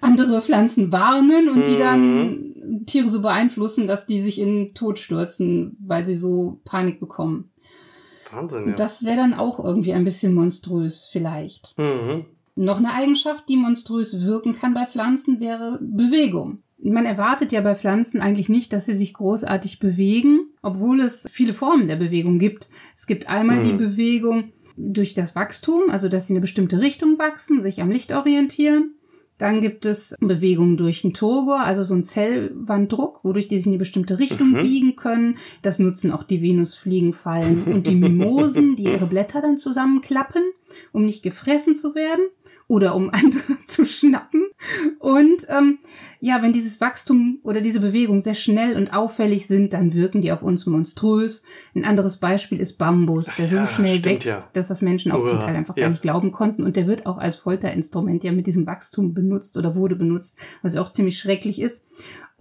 [0.00, 1.64] andere Pflanzen warnen und mhm.
[1.64, 7.00] die dann Tiere so beeinflussen, dass die sich in Tod stürzen, weil sie so Panik
[7.00, 7.50] bekommen.
[8.32, 8.74] Wahnsinn, ja.
[8.74, 11.74] Das wäre dann auch irgendwie ein bisschen monströs, vielleicht.
[11.78, 12.24] Mhm.
[12.54, 17.74] Noch eine Eigenschaft, die monströs wirken kann bei Pflanzen, wäre Bewegung man erwartet ja bei
[17.74, 22.68] Pflanzen eigentlich nicht, dass sie sich großartig bewegen, obwohl es viele Formen der Bewegung gibt.
[22.96, 23.64] Es gibt einmal mhm.
[23.64, 27.90] die Bewegung durch das Wachstum, also dass sie in eine bestimmte Richtung wachsen, sich am
[27.90, 28.94] Licht orientieren.
[29.38, 33.72] Dann gibt es Bewegungen durch einen Turgor, also so ein Zellwanddruck, wodurch die sich in
[33.72, 34.60] eine bestimmte Richtung mhm.
[34.60, 35.36] biegen können.
[35.62, 40.42] Das nutzen auch die Venusfliegenfallen und die Mimosen, die ihre Blätter dann zusammenklappen,
[40.92, 42.24] um nicht gefressen zu werden
[42.68, 44.44] oder um andere zu schnappen.
[44.98, 45.78] Und ähm,
[46.20, 50.30] ja, wenn dieses Wachstum oder diese Bewegung sehr schnell und auffällig sind, dann wirken die
[50.30, 51.42] auf uns monströs.
[51.74, 54.44] Ein anderes Beispiel ist Bambus, der so ja, schnell stimmt, wächst, ja.
[54.52, 55.82] dass das Menschen auch zum Teil einfach ja.
[55.82, 56.62] gar nicht glauben konnten.
[56.62, 60.76] Und der wird auch als Folterinstrument ja mit diesem Wachstum benutzt oder wurde benutzt, was
[60.76, 61.82] auch ziemlich schrecklich ist.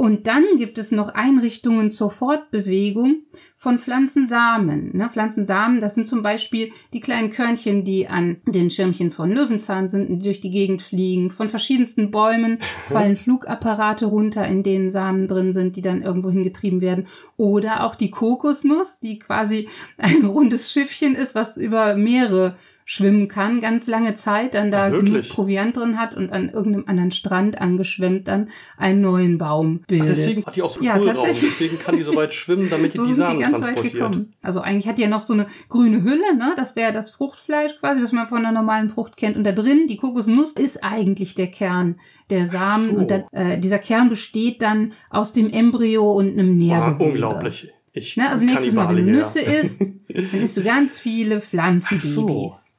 [0.02, 3.18] Und dann gibt es noch Einrichtungen zur Fortbewegung
[3.56, 4.98] von Pflanzensamen.
[4.98, 9.88] Ne, Pflanzensamen, das sind zum Beispiel die kleinen Körnchen, die an den Schirmchen von Löwenzahn
[9.88, 11.30] sind, die durch die Gegend fliegen.
[11.30, 16.82] Von verschiedensten Bäumen fallen Flugapparate runter, in denen Samen drin sind, die dann irgendwo hingetrieben
[16.82, 17.06] werden.
[17.38, 22.56] Oder auch die Kokosnuss, die quasi ein rundes Schiffchen ist, was über mehrere
[22.86, 26.86] schwimmen kann, ganz lange Zeit, dann da Ach, genug Proviant drin hat und an irgendeinem
[26.88, 30.10] anderen Strand angeschwemmt dann einen neuen Baum bildet.
[30.10, 32.94] Ach, deswegen hat die auch so ja, Raum, deswegen kann die so weit schwimmen, damit
[32.94, 33.86] die so die Samen die ganz transportiert.
[33.86, 34.34] Weit gekommen.
[34.42, 36.54] Also eigentlich hat die ja noch so eine grüne Hülle, ne?
[36.58, 39.38] Das wäre das Fruchtfleisch quasi, das man von einer normalen Frucht kennt.
[39.38, 42.90] Und da drin, die Kokosnuss, ist eigentlich der Kern der Samen.
[42.90, 42.96] So.
[42.96, 47.04] Und da, äh, dieser Kern besteht dann aus dem Embryo und einem Nährgewebe.
[47.04, 47.72] Ah, unglaublich.
[47.94, 52.71] Ich ne, also nächstes Mal, wenn du Nüsse isst, dann isst du ganz viele Pflanzenbabys.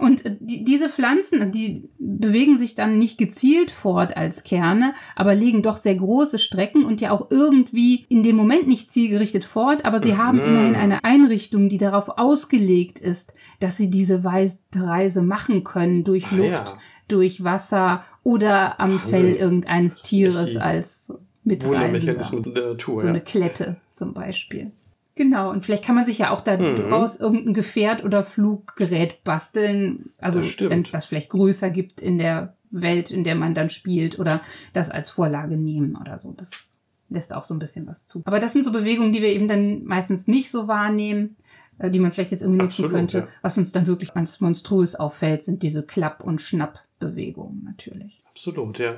[0.00, 5.60] Und die, diese Pflanzen, die bewegen sich dann nicht gezielt fort als Kerne, aber legen
[5.62, 10.02] doch sehr große Strecken und ja auch irgendwie in dem Moment nicht zielgerichtet fort, aber
[10.02, 10.18] sie mhm.
[10.18, 16.32] haben immerhin eine Einrichtung, die darauf ausgelegt ist, dass sie diese Reise machen können durch
[16.32, 16.78] ah, Luft, ja.
[17.08, 19.10] durch Wasser oder am Wahnsinn.
[19.10, 21.12] Fell irgendeines Tieres als
[21.44, 22.22] Mitreisender.
[22.22, 24.72] So eine Klette zum Beispiel.
[25.20, 27.24] Genau, und vielleicht kann man sich ja auch daraus mhm.
[27.26, 30.14] irgendein Gefährt oder Fluggerät basteln.
[30.16, 34.18] Also wenn es das vielleicht größer gibt in der Welt, in der man dann spielt
[34.18, 34.40] oder
[34.72, 36.32] das als Vorlage nehmen oder so.
[36.32, 36.70] Das
[37.10, 38.22] lässt auch so ein bisschen was zu.
[38.24, 41.36] Aber das sind so Bewegungen, die wir eben dann meistens nicht so wahrnehmen,
[41.76, 43.18] äh, die man vielleicht jetzt irgendwie nutzen könnte.
[43.18, 43.28] Ja.
[43.42, 48.22] Was uns dann wirklich ganz monströs auffällt, sind diese Klapp- und Schnappbewegungen natürlich.
[48.26, 48.94] Absolut, ja.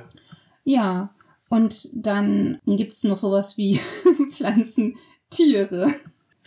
[0.63, 1.13] Ja,
[1.49, 3.81] und dann gibt's noch sowas wie
[4.31, 4.95] Pflanzen,
[5.29, 5.87] Tiere.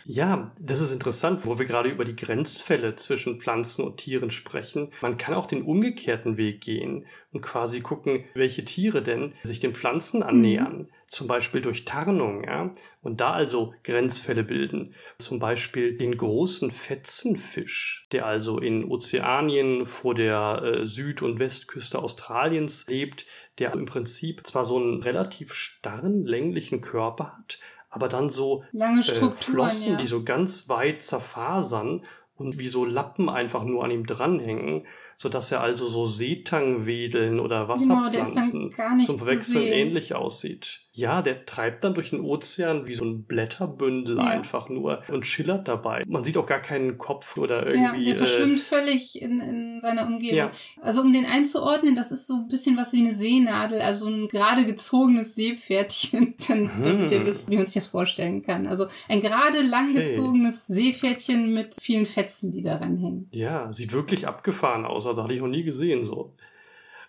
[0.09, 4.93] Ja, das ist interessant, wo wir gerade über die Grenzfälle zwischen Pflanzen und Tieren sprechen.
[5.01, 9.73] Man kann auch den umgekehrten Weg gehen und quasi gucken, welche Tiere denn sich den
[9.73, 10.77] Pflanzen annähern.
[10.77, 10.87] Mhm.
[11.07, 12.71] Zum Beispiel durch Tarnung, ja.
[13.01, 14.93] Und da also Grenzfälle bilden.
[15.17, 21.99] Zum Beispiel den großen Fetzenfisch, der also in Ozeanien vor der äh, Süd- und Westküste
[21.99, 23.25] Australiens lebt,
[23.59, 28.99] der im Prinzip zwar so einen relativ starren, länglichen Körper hat, aber dann so Lange
[28.99, 29.97] äh, Flossen, ja.
[29.97, 32.03] die so ganz weit zerfasern
[32.35, 34.85] und wie so Lappen einfach nur an ihm dranhängen,
[35.17, 40.81] sodass er also so Seetangwedeln oder Genau, Wasserpflanzen nicht zum zu Verwechseln ähnlich aussieht.
[40.97, 44.23] Ja, der treibt dann durch den Ozean wie so ein Blätterbündel Ja.
[44.23, 46.03] einfach nur und schillert dabei.
[46.07, 48.05] Man sieht auch gar keinen Kopf oder Ja, irgendwie.
[48.05, 50.37] der äh, verschwimmt völlig in, in seiner Umgebung.
[50.37, 50.51] Ja.
[50.81, 54.27] Also um den einzuordnen, das ist so ein bisschen was wie eine Seenadel, also ein
[54.27, 56.35] gerade gezogenes Seepferdchen.
[56.47, 56.83] Dann Hm.
[56.83, 58.67] damit ihr wisst, wie man sich das vorstellen kann.
[58.67, 63.29] Also ein gerade langgezogenes Seepferdchen mit vielen Fetzen, die daran hängen.
[63.33, 65.05] Ja, sieht wirklich abgefahren aus.
[65.05, 66.33] Also hatte ich noch nie gesehen so.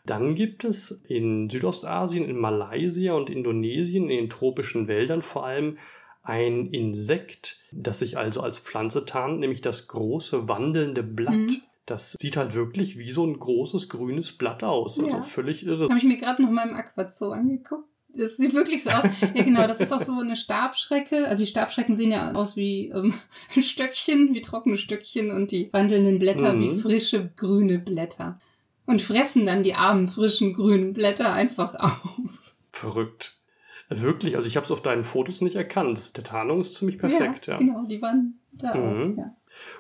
[0.09, 5.77] Dann gibt es in Südostasien, in Malaysia und Indonesien, in den tropischen Wäldern vor allem,
[6.23, 11.35] ein Insekt, das sich also als Pflanze tarnt, nämlich das große wandelnde Blatt.
[11.37, 11.63] Mhm.
[11.87, 14.99] Das sieht halt wirklich wie so ein großes grünes Blatt aus.
[14.99, 15.23] Also Ja.
[15.23, 15.85] völlig irre.
[15.89, 17.89] Habe ich mir gerade noch mal im Aquazoo angeguckt.
[18.15, 19.05] Das sieht wirklich so aus.
[19.35, 21.29] Ja, genau, das ist auch so eine Stabschrecke.
[21.29, 23.13] Also die Stabschrecken sehen ja aus wie ähm,
[23.61, 26.61] Stöckchen, wie trockene Stöckchen und die wandelnden Blätter Mhm.
[26.61, 28.41] wie frische grüne Blätter.
[28.89, 32.55] Und fressen dann die armen, frischen grünen Blätter einfach auf.
[32.73, 33.37] Verrückt.
[33.91, 36.17] Wirklich, also ich habe es auf deinen Fotos nicht erkannt.
[36.17, 37.55] Der Tarnung ist ziemlich perfekt, ja.
[37.55, 37.59] ja.
[37.59, 39.13] Genau, die waren da Mhm.
[39.13, 39.19] auch.
[39.19, 39.37] Ja.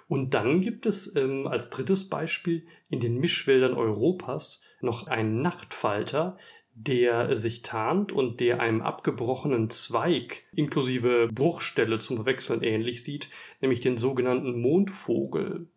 [0.08, 6.36] Und dann gibt es ähm, als drittes Beispiel in den Mischwäldern Europas noch einen Nachtfalter,
[6.74, 13.30] der sich tarnt und der einem abgebrochenen Zweig inklusive Bruchstelle zum Verwechseln ähnlich sieht,
[13.60, 15.68] nämlich den sogenannten Mondvogel.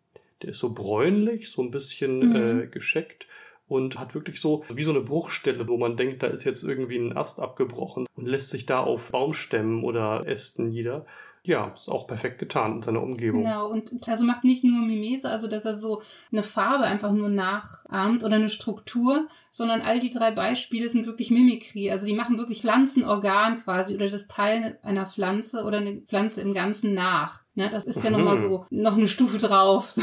[0.42, 2.60] Der ist so bräunlich, so ein bisschen Mhm.
[2.62, 3.26] äh, gescheckt
[3.68, 6.98] und hat wirklich so wie so eine Bruchstelle, wo man denkt, da ist jetzt irgendwie
[6.98, 11.06] ein Ast abgebrochen und lässt sich da auf Baumstämmen oder Ästen nieder.
[11.44, 13.42] Ja, ist auch perfekt getan in seiner Umgebung.
[13.42, 17.28] Genau, und also macht nicht nur Mimese, also dass er so eine Farbe einfach nur
[17.28, 21.90] nachahmt oder eine Struktur, sondern all die drei Beispiele sind wirklich Mimikrie.
[21.90, 26.54] Also die machen wirklich Pflanzenorgan quasi oder das Teil einer Pflanze oder eine Pflanze im
[26.54, 27.42] Ganzen nach.
[27.56, 28.18] Ne, das ist ja Mhm.
[28.18, 29.90] nochmal so noch eine Stufe drauf.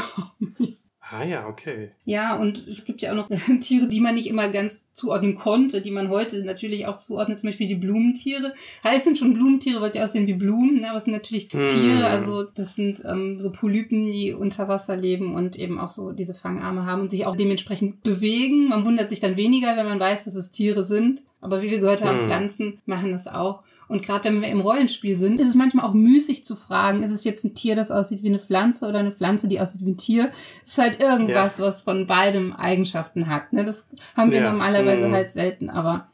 [1.12, 1.90] Ah ja, okay.
[2.04, 3.28] Ja, und es gibt ja auch noch
[3.60, 7.48] Tiere, die man nicht immer ganz zuordnen konnte, die man heute natürlich auch zuordnet, zum
[7.48, 8.54] Beispiel die Blumentiere.
[8.84, 10.88] Heißen schon Blumentiere, weil sie aussehen wie Blumen, ne?
[10.90, 11.66] aber es sind natürlich Hm.
[11.68, 16.12] Tiere, also das sind ähm, so Polypen, die unter Wasser leben und eben auch so
[16.12, 18.68] diese Fangarme haben und sich auch dementsprechend bewegen.
[18.68, 21.22] Man wundert sich dann weniger, wenn man weiß, dass es Tiere sind.
[21.40, 22.26] Aber wie wir gehört haben, Hm.
[22.26, 23.64] Pflanzen machen das auch.
[23.90, 27.12] Und gerade wenn wir im Rollenspiel sind, ist es manchmal auch müßig zu fragen, ist
[27.12, 29.90] es jetzt ein Tier, das aussieht wie eine Pflanze oder eine Pflanze, die aussieht wie
[29.90, 30.30] ein Tier?
[30.64, 33.52] Es ist halt irgendwas, was von beidem Eigenschaften hat.
[33.52, 33.64] Ne?
[33.64, 33.86] Das
[34.16, 34.50] haben wir Ja.
[34.52, 35.12] normalerweise Mhm.
[35.12, 36.06] halt selten, aber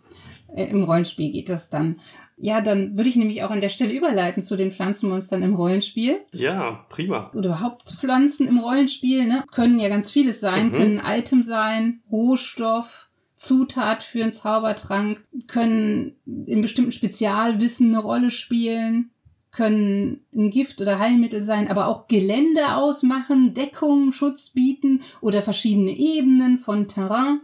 [0.54, 1.96] äh, im Rollenspiel geht das dann.
[2.38, 6.18] Ja, dann würde ich nämlich auch an der Stelle überleiten zu den Pflanzenmonstern im Rollenspiel.
[6.32, 7.30] Ja, prima.
[7.34, 9.42] Oder überhaupt Pflanzen im Rollenspiel, ne?
[9.52, 10.72] Können ja ganz vieles sein, Mhm.
[10.72, 18.30] können ein Item sein, Rohstoff, Zutat für einen Zaubertrank, können in bestimmten Spezialwissen eine Rolle
[18.30, 19.10] spielen,
[19.52, 25.92] können ein Gift oder Heilmittel sein, aber auch Gelände ausmachen, Deckung, Schutz bieten oder verschiedene
[25.92, 27.40] Ebenen von Terrain.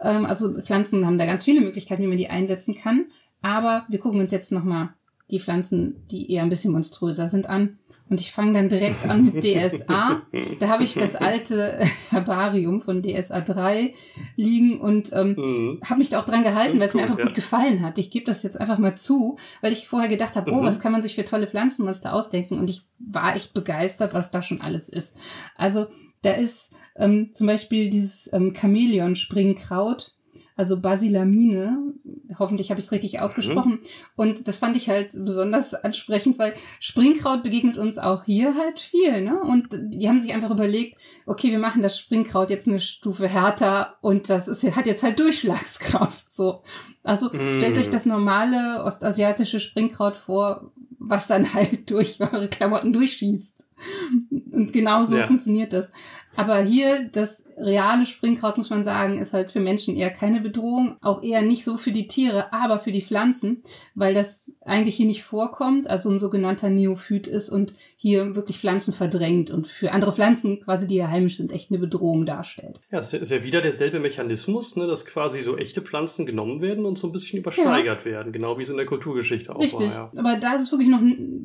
[0.00, 3.06] Ähm, also Pflanzen haben da ganz viele Möglichkeiten, wie man die einsetzen kann.
[3.42, 4.90] Aber wir gucken uns jetzt nochmal
[5.30, 7.78] die Pflanzen, die eher ein bisschen monströser sind, an.
[8.10, 10.22] Und ich fange dann direkt an mit DSA.
[10.60, 11.78] Da habe ich das alte
[12.10, 13.92] Herbarium von DSA 3
[14.36, 15.80] liegen und ähm, Mhm.
[15.84, 17.24] habe mich da auch dran gehalten, weil es mir einfach ja.
[17.26, 17.98] gut gefallen hat.
[17.98, 20.66] Ich gebe das jetzt einfach mal zu, weil ich vorher gedacht habe, oh, Mhm.
[20.66, 22.58] was kann man sich für tolle Pflanzenmonster ausdenken?
[22.58, 25.14] Und ich war echt begeistert, was da schon alles ist.
[25.54, 25.86] Also
[26.22, 30.14] da ist ähm, zum Beispiel dieses ähm, Chamäleon-Springkraut,
[30.58, 31.78] also Basilamine.
[32.38, 33.80] Hoffentlich habe ich es richtig ausgesprochen.
[34.16, 39.22] Und das fand ich halt besonders ansprechend, weil Springkraut begegnet uns auch hier halt viel.
[39.22, 39.40] Ne?
[39.40, 43.96] Und die haben sich einfach überlegt, okay, wir machen das Springkraut jetzt eine Stufe härter
[44.02, 46.30] und das ist, hat jetzt halt Durchschlagskraft.
[46.30, 46.62] So.
[47.02, 47.58] Also Mm.
[47.58, 53.64] stellt euch das normale ostasiatische Springkraut vor, was dann halt durch eure Klamotten durchschießt.
[54.50, 55.26] Und genau so Ja.
[55.26, 55.90] funktioniert das.
[56.38, 60.96] Aber hier, das reale Springkraut, muss man sagen, ist halt für Menschen eher keine Bedrohung.
[61.00, 63.64] Auch eher nicht so für die Tiere, aber für die Pflanzen,
[63.96, 68.92] weil das eigentlich hier nicht vorkommt, also ein sogenannter Neophyt ist und hier wirklich Pflanzen
[68.92, 72.78] verdrängt und für andere Pflanzen, quasi die hier heimisch sind, echt eine Bedrohung darstellt.
[72.92, 76.86] Ja, es ist ja wieder derselbe Mechanismus, ne, dass quasi so echte Pflanzen genommen werden
[76.86, 79.92] und so ein bisschen übersteigert werden, genau wie es in der Kulturgeschichte auch Richtig.
[79.92, 80.12] war.
[80.16, 81.00] Aber da ist es wirklich noch,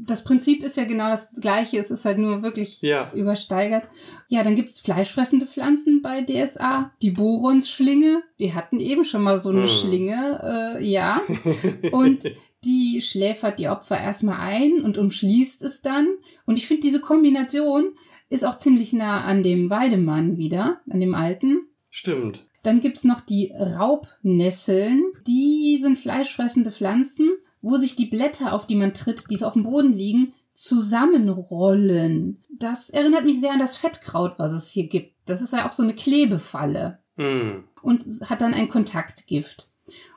[0.06, 3.12] das Prinzip ist ja genau das gleiche, es ist halt nur wirklich Ja.
[3.12, 3.14] ja.
[3.16, 3.86] übersteigert.
[4.28, 6.92] Ja, dann gibt's fleischfressende Pflanzen bei DSA.
[7.02, 8.22] Die Boronsschlinge.
[8.38, 9.68] Wir hatten eben schon mal so eine Hm.
[9.70, 11.22] Schlinge, äh, ja.
[11.92, 12.30] Und
[12.66, 16.08] die schläfert die Opfer erstmal ein und umschließt es dann.
[16.46, 17.92] Und ich finde, diese Kombination
[18.30, 21.68] ist auch ziemlich nah an dem Weidemann wieder, an dem alten.
[21.90, 22.46] Stimmt.
[22.64, 25.04] Dann gibt's noch die Raubnesseln.
[25.28, 27.32] Die sind fleischfressende Pflanzen,
[27.62, 32.44] wo sich die Blätter, auf die man tritt, die so auf dem Boden liegen, zusammenrollen.
[32.58, 35.16] Das erinnert mich sehr an das Fettkraut, was es hier gibt.
[35.26, 37.00] Das ist ja auch so eine Klebefalle.
[37.16, 37.66] Mhm.
[37.82, 39.70] Und hat dann ein Kontaktgift.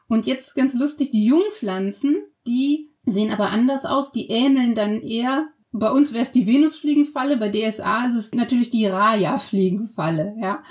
[0.09, 4.13] Und jetzt ganz lustig, die Jungpflanzen, die sehen aber anders aus.
[4.13, 5.49] Die ähneln dann eher
[5.79, 10.63] bei uns wäre es die Venusfliegenfalle, bei DSA ist es natürlich die Raya-Fliegenfalle, ja.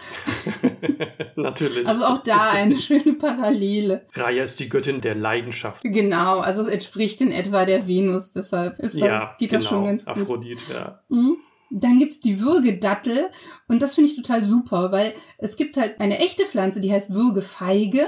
[1.35, 1.87] natürlich.
[1.87, 4.05] Also auch da eine schöne Parallele.
[4.13, 5.83] Raya ist die Göttin der Leidenschaft.
[5.83, 9.61] Genau, also es entspricht in etwa der Venus, deshalb ist ja, geht genau.
[9.61, 10.17] das schon ganz gut.
[10.17, 10.99] Aphrodite, ja.
[11.09, 11.37] Mhm.
[11.71, 13.29] Dann gibt's die Würgedattel
[13.67, 17.13] und das finde ich total super, weil es gibt halt eine echte Pflanze, die heißt
[17.13, 18.07] Würgefeige.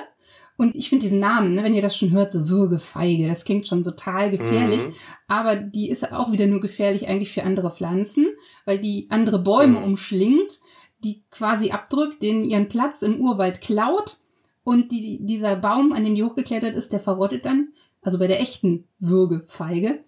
[0.57, 3.67] Und ich finde diesen Namen, ne, wenn ihr das schon hört, so Würgefeige, das klingt
[3.67, 4.79] schon total gefährlich.
[4.87, 4.93] Mhm.
[5.27, 8.25] Aber die ist auch wieder nur gefährlich eigentlich für andere Pflanzen,
[8.65, 9.85] weil die andere Bäume Mhm.
[9.85, 10.59] umschlingt,
[11.03, 14.17] die quasi abdrückt, denen ihren Platz im Urwald klaut.
[14.63, 17.69] Und die, dieser Baum, an dem die hochgeklettert ist, der verrottet dann.
[18.01, 20.03] Also bei der echten Würgefeige.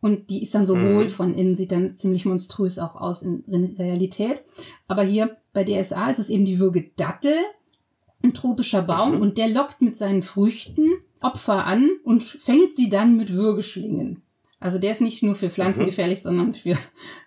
[0.00, 0.88] Und die ist dann so Mhm.
[0.88, 4.42] hohl von innen, sieht dann ziemlich monströs auch aus in, in Realität.
[4.88, 7.34] Aber hier bei DSA ist es eben die Würgedattel,
[8.22, 9.20] ein tropischer Baum, Mhm.
[9.20, 10.88] und der lockt mit seinen Früchten
[11.20, 14.22] Opfer an und fängt sie dann mit Würgeschlingen.
[14.58, 15.86] Also der ist nicht nur für Pflanzen Mhm.
[15.86, 16.76] gefährlich, sondern für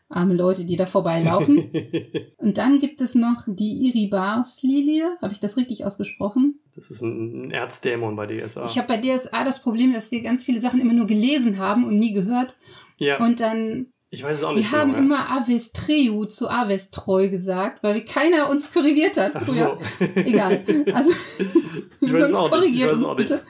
[0.10, 1.70] arme Leute, die da vorbeilaufen.
[2.38, 5.18] und dann gibt es noch die Iribars-Lilie.
[5.22, 6.60] Habe ich das richtig ausgesprochen?
[6.76, 8.66] das ist ein Erzdämon bei DSA.
[8.66, 11.86] Ich habe bei DSA das Problem, dass wir ganz viele Sachen immer nur gelesen haben
[11.86, 12.56] und nie gehört.
[12.98, 15.16] ja, Und dann ich weiß es auch nicht wir haben genau.
[15.16, 15.26] ja.
[15.26, 19.34] immer Avestreu zu Avestreu gesagt, weil keiner uns korrigiert hat.
[19.36, 19.78] Ach so.
[20.16, 20.64] Egal.
[20.94, 21.14] Also,
[22.00, 23.42] sonst korrigiert uns bitte.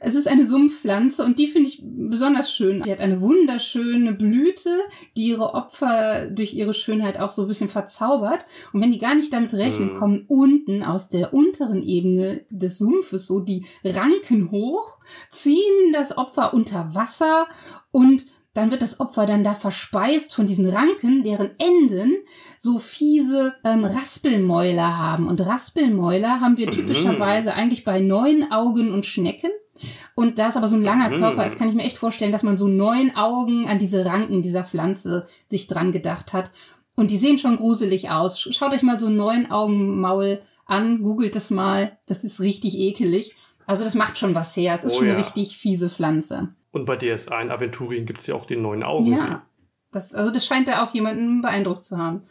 [0.00, 2.82] Es ist eine Sumpfpflanze und die finde ich besonders schön.
[2.82, 4.70] Sie hat eine wunderschöne Blüte,
[5.16, 8.44] die ihre Opfer durch ihre Schönheit auch so ein bisschen verzaubert.
[8.72, 9.98] Und wenn die gar nicht damit rechnen, Mhm.
[9.98, 14.98] kommen unten aus der unteren Ebene des Sumpfes so die Ranken hoch,
[15.30, 17.46] ziehen das Opfer unter Wasser
[17.92, 18.26] und
[18.58, 22.16] dann wird das Opfer dann da verspeist von diesen Ranken, deren Enden
[22.58, 25.26] so fiese ähm, Raspelmäuler haben.
[25.26, 26.72] Und Raspelmäuler haben wir Mhm.
[26.72, 29.50] typischerweise eigentlich bei neun Augen und Schnecken.
[30.16, 31.20] Und da es aber so ein langer Mhm.
[31.20, 34.42] Körper ist, kann ich mir echt vorstellen, dass man so neun Augen an diese Ranken
[34.42, 36.50] dieser Pflanze sich dran gedacht hat.
[36.96, 38.40] Und die sehen schon gruselig aus.
[38.40, 41.96] Schaut euch mal so neun Augen Maul an, googelt es mal.
[42.06, 43.36] Das ist richtig ekelig.
[43.66, 44.74] Also das macht schon was her.
[44.74, 45.14] Es ist Oh schon ja.
[45.14, 46.48] eine richtig fiese Pflanze.
[46.70, 49.26] Und bei DSA in Aventurien gibt es ja auch den neuen Augensee.
[49.26, 49.42] Ja.
[49.90, 52.22] Das, also das scheint da auch jemanden beeindruckt zu haben.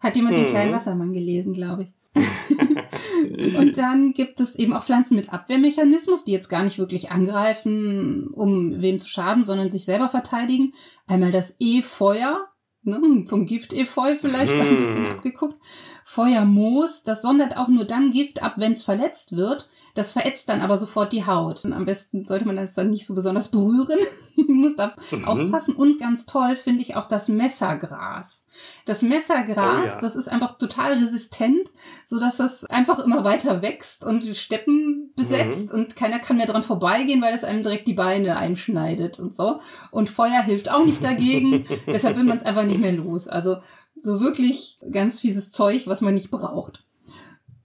[0.00, 0.48] Hat jemand den Mhm.
[0.50, 1.88] kleinen Wassermann gelesen, glaube ich.
[3.58, 8.28] Und dann gibt es eben auch Pflanzen mit Abwehrmechanismus, die jetzt gar nicht wirklich angreifen,
[8.32, 10.72] um wem zu schaden, sondern sich selber verteidigen.
[11.06, 12.46] Einmal das E-Feuer,
[12.82, 14.60] ne, vom Gift-Efeu vielleicht Mhm.
[14.60, 15.58] ein bisschen abgeguckt.
[16.04, 19.68] Feuermoos, das sondert auch nur dann Gift ab, wenn es verletzt wird.
[19.96, 21.64] Das verätzt dann aber sofort die Haut.
[21.64, 23.98] Und am besten sollte man das dann nicht so besonders berühren.
[24.36, 25.24] Man muss da Mhm.
[25.24, 25.74] aufpassen.
[25.74, 28.44] Und ganz toll finde ich auch das Messergras.
[28.84, 30.00] Das Messergras, Oh ja.
[30.00, 31.70] das ist einfach total resistent,
[32.04, 35.78] so dass das einfach immer weiter wächst und die Steppen besetzt Mhm.
[35.80, 39.60] und keiner kann mehr dran vorbeigehen, weil es einem direkt die Beine einschneidet und so.
[39.90, 41.64] Und Feuer hilft auch nicht dagegen.
[41.86, 43.26] Deshalb will man es einfach nicht mehr los.
[43.28, 43.56] Also
[43.98, 46.84] so wirklich ganz fieses Zeug, was man nicht braucht.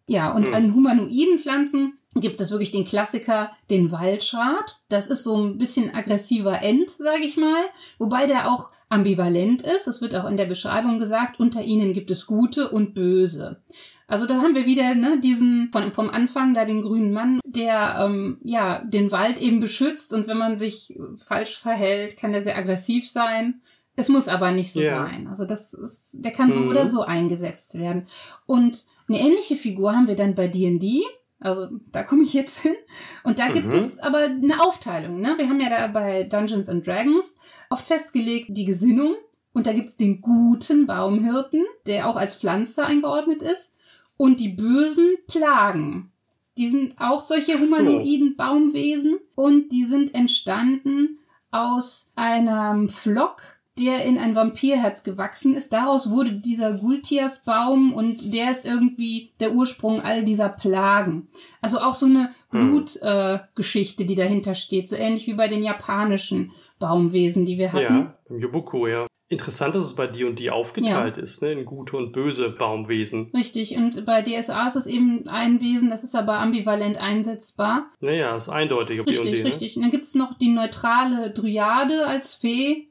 [0.07, 0.53] Ja, und Hm.
[0.53, 4.81] an humanoiden Pflanzen gibt es wirklich den Klassiker, den Waldschrat.
[4.89, 7.63] Das ist so ein bisschen aggressiver End, sage ich mal,
[7.99, 9.87] wobei der auch ambivalent ist.
[9.87, 13.61] Es wird auch in der Beschreibung gesagt, unter ihnen gibt es Gute und Böse.
[14.07, 17.95] Also da haben wir wieder ne, diesen von, vom Anfang da den grünen Mann, der
[18.05, 22.57] ähm, ja den Wald eben beschützt und wenn man sich falsch verhält, kann der sehr
[22.57, 23.61] aggressiv sein.
[23.95, 24.97] Es muss aber nicht so Ja.
[24.97, 25.27] sein.
[25.29, 26.69] Also das ist, der kann so Mhm.
[26.69, 28.07] oder so eingesetzt werden.
[28.45, 31.03] Und eine ähnliche Figur haben wir dann bei D&D.
[31.41, 32.75] Also da komme ich jetzt hin.
[33.23, 33.73] Und da gibt Mhm.
[33.73, 35.19] es aber eine Aufteilung.
[35.19, 35.33] Ne?
[35.37, 37.35] Wir haben ja da bei Dungeons and Dragons
[37.69, 39.15] oft festgelegt die Gesinnung.
[39.53, 43.73] Und da gibt es den guten Baumhirten, der auch als Pflanze eingeordnet ist.
[44.17, 46.11] Und die bösen Plagen.
[46.57, 49.17] Die sind auch solche humanoiden Baumwesen.
[49.35, 51.17] Und die sind entstanden
[51.49, 53.41] aus einem Flock,
[53.81, 55.73] der in ein Vampirherz gewachsen ist.
[55.73, 61.27] Daraus wurde dieser Gultias-Baum und der ist irgendwie der Ursprung all dieser Plagen.
[61.61, 62.61] Also auch so eine Hm.
[62.61, 64.89] Blutgeschichte, äh, die dahinter steht.
[64.89, 67.93] So ähnlich wie bei den japanischen Baumwesen, die wir hatten.
[67.93, 69.07] Ja, im Yobuko, ja.
[69.29, 73.31] Interessant, dass es bei D&D aufgeteilt ist, ne, in gute und böse Baumwesen.
[73.33, 77.85] Richtig, und bei DSA ist es eben ein Wesen, das ist aber ambivalent einsetzbar.
[78.01, 79.47] Naja, ist eindeutig Richtig, D&D, ne?
[79.47, 79.77] richtig.
[79.77, 82.89] Und dann gibt's noch die neutrale Dryade als Fee,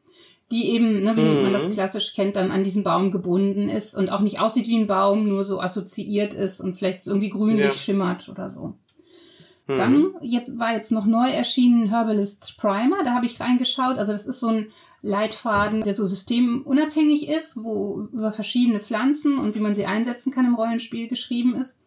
[0.50, 1.42] die eben, ne, wie Mhm.
[1.42, 4.78] man das klassisch kennt, dann an diesen Baum gebunden ist und auch nicht aussieht wie
[4.78, 7.72] ein Baum, nur so assoziiert ist und vielleicht irgendwie grünlich Ja.
[7.72, 8.74] schimmert oder so.
[9.68, 9.76] Mhm.
[9.76, 13.96] Dann jetzt war jetzt noch neu erschienen Herbalist Primer, da habe ich reingeschaut.
[13.98, 14.68] Also das ist so ein
[15.02, 20.44] Leitfaden, der so systemunabhängig ist, wo über verschiedene Pflanzen und wie man sie einsetzen kann
[20.44, 21.78] im Rollenspiel geschrieben ist.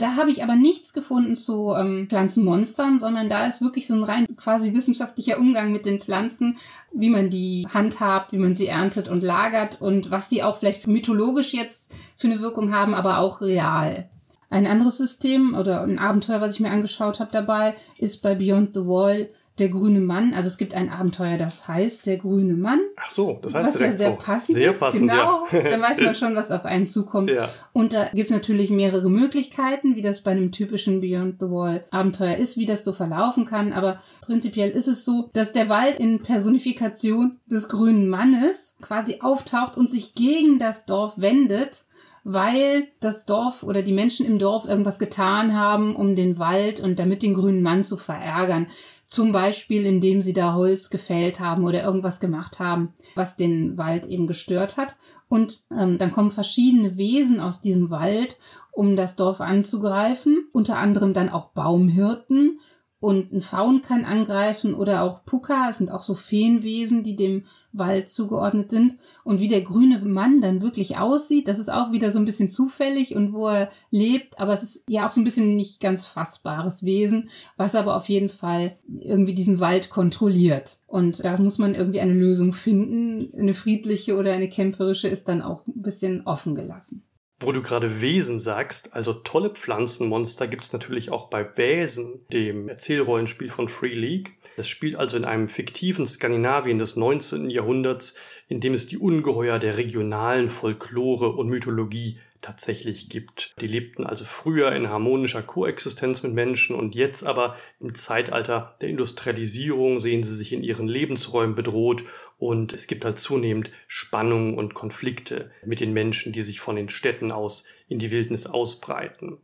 [0.00, 4.02] Da habe ich aber nichts gefunden zu ähm, Pflanzenmonstern, sondern da ist wirklich so ein
[4.02, 6.56] rein quasi wissenschaftlicher Umgang mit den Pflanzen,
[6.90, 10.86] wie man die handhabt, wie man sie erntet und lagert und was die auch vielleicht
[10.86, 14.08] mythologisch jetzt für eine Wirkung haben, aber auch real.
[14.48, 18.72] Ein anderes System oder ein Abenteuer, was ich mir angeschaut habe dabei, ist bei Beyond
[18.72, 19.28] the Wall
[19.60, 20.34] der grüne Mann.
[20.34, 22.80] Also es gibt ein Abenteuer, das heißt der grüne Mann.
[22.96, 24.16] Ach so, das heißt was ja sehr so.
[24.16, 24.80] passend sehr ist.
[24.80, 25.70] Passend, genau, ja.
[25.70, 27.30] dann weiß man schon, was auf einen zukommt.
[27.30, 27.48] Ja.
[27.72, 31.84] Und da gibt es natürlich mehrere Möglichkeiten, wie das bei einem typischen Beyond the Wall
[31.90, 33.72] Abenteuer ist, wie das so verlaufen kann.
[33.72, 39.76] Aber prinzipiell ist es so, dass der Wald in Personifikation des grünen Mannes quasi auftaucht
[39.76, 41.84] und sich gegen das Dorf wendet
[42.24, 46.98] weil das Dorf oder die Menschen im Dorf irgendwas getan haben, um den Wald und
[46.98, 48.66] damit den grünen Mann zu verärgern.
[49.10, 54.06] Zum Beispiel, indem sie da Holz gefällt haben oder irgendwas gemacht haben, was den Wald
[54.06, 54.94] eben gestört hat.
[55.28, 58.38] Und ähm, dann kommen verschiedene Wesen aus diesem Wald,
[58.70, 60.48] um das Dorf anzugreifen.
[60.52, 62.60] Unter anderem dann auch Baumhirten
[63.00, 67.44] und ein Faun kann angreifen oder auch Puka, es sind auch so Feenwesen, die dem
[67.72, 68.98] Wald zugeordnet sind.
[69.24, 72.50] Und wie der grüne Mann dann wirklich aussieht, das ist auch wieder so ein bisschen
[72.50, 76.04] zufällig und wo er lebt, aber es ist ja auch so ein bisschen nicht ganz
[76.04, 80.78] fassbares Wesen, was aber auf jeden Fall irgendwie diesen Wald kontrolliert.
[80.86, 83.32] Und da muss man irgendwie eine Lösung finden.
[83.34, 87.04] Eine friedliche oder eine kämpferische ist dann auch ein bisschen offen gelassen.
[87.42, 92.68] Wo du gerade Wesen sagst, also tolle Pflanzenmonster gibt es natürlich auch bei Wesen, dem
[92.68, 94.32] Erzählrollenspiel von Free League.
[94.56, 97.48] Das spielt also in einem fiktiven Skandinavien des 19.
[97.48, 98.14] Jahrhunderts,
[98.48, 103.54] in dem es die Ungeheuer der regionalen Folklore und Mythologie tatsächlich gibt.
[103.60, 108.88] Die lebten also früher in harmonischer Koexistenz mit Menschen und jetzt aber im Zeitalter der
[108.88, 112.04] Industrialisierung sehen sie sich in ihren Lebensräumen bedroht
[112.40, 116.88] und es gibt halt zunehmend Spannungen und Konflikte mit den Menschen, die sich von den
[116.88, 119.36] Städten aus in die Wildnis ausbreiten.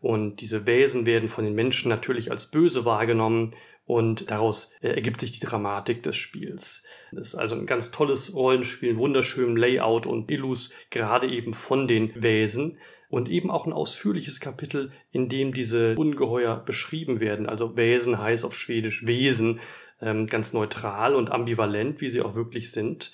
[0.00, 3.54] Und diese Wesen werden von den Menschen natürlich als böse wahrgenommen
[3.86, 6.82] und daraus äh, ergibt sich die Dramatik des Spiels.
[7.12, 12.10] Das ist also ein ganz tolles Rollenspiel, wunderschönem Layout und Illus, gerade eben von den
[12.20, 12.78] Wesen.
[13.08, 17.48] Und eben auch ein ausführliches Kapitel, in dem diese Ungeheuer beschrieben werden.
[17.48, 19.58] Also Wesen heißt auf Schwedisch Wesen,
[20.02, 23.12] ähm, ganz neutral und ambivalent, wie sie auch wirklich sind.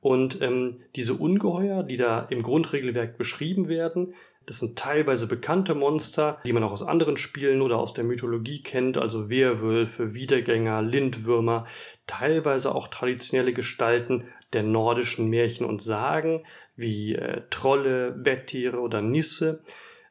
[0.00, 4.14] Und ähm, diese Ungeheuer, die da im Grundregelwerk beschrieben werden,
[4.46, 8.62] das sind teilweise bekannte Monster, die man auch aus anderen Spielen oder aus der Mythologie
[8.62, 11.66] kennt, also Werwölfe, Wiedergänger, Lindwürmer,
[12.06, 16.44] teilweise auch traditionelle Gestalten der nordischen Märchen und Sagen,
[16.76, 19.64] wie äh, Trolle, Wetttiere oder Nisse.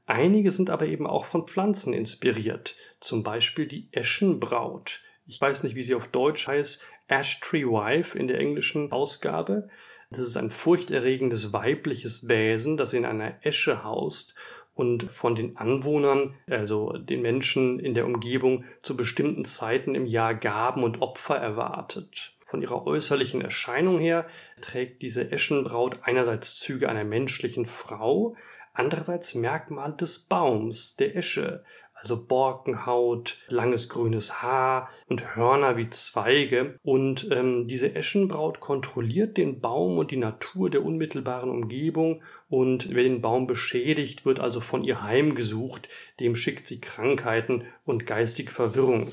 [0.05, 4.99] Einige sind aber eben auch von Pflanzen inspiriert, zum Beispiel die Eschenbraut.
[5.27, 9.69] Ich weiß nicht, wie sie auf Deutsch heißt, Ash Tree Wife in der englischen Ausgabe.
[10.11, 14.35] Das ist ein furchterregendes weibliches Wesen, das in einer Esche haust
[14.75, 20.35] und von den Anwohnern, also den Menschen in der Umgebung, zu bestimmten Zeiten im Jahr
[20.35, 22.33] Gaben und Opfer erwartet.
[22.45, 24.27] Von ihrer äußerlichen Erscheinung her
[24.61, 28.35] trägt diese Eschenbraut einerseits Züge einer menschlichen Frau,
[28.73, 31.63] andererseits Merkmale des Baums, der Esche,
[32.05, 36.79] also Borkenhaut, langes grünes Haar und Hörner wie Zweige.
[36.83, 43.01] Und ähm, diese Eschenbraut kontrolliert den Baum und die Natur der unmittelbaren Umgebung und wer
[43.01, 45.89] den Baum beschädigt, wird also von ihr heimgesucht,
[46.19, 49.11] dem schickt sie Krankheiten und geistige Verwirrung.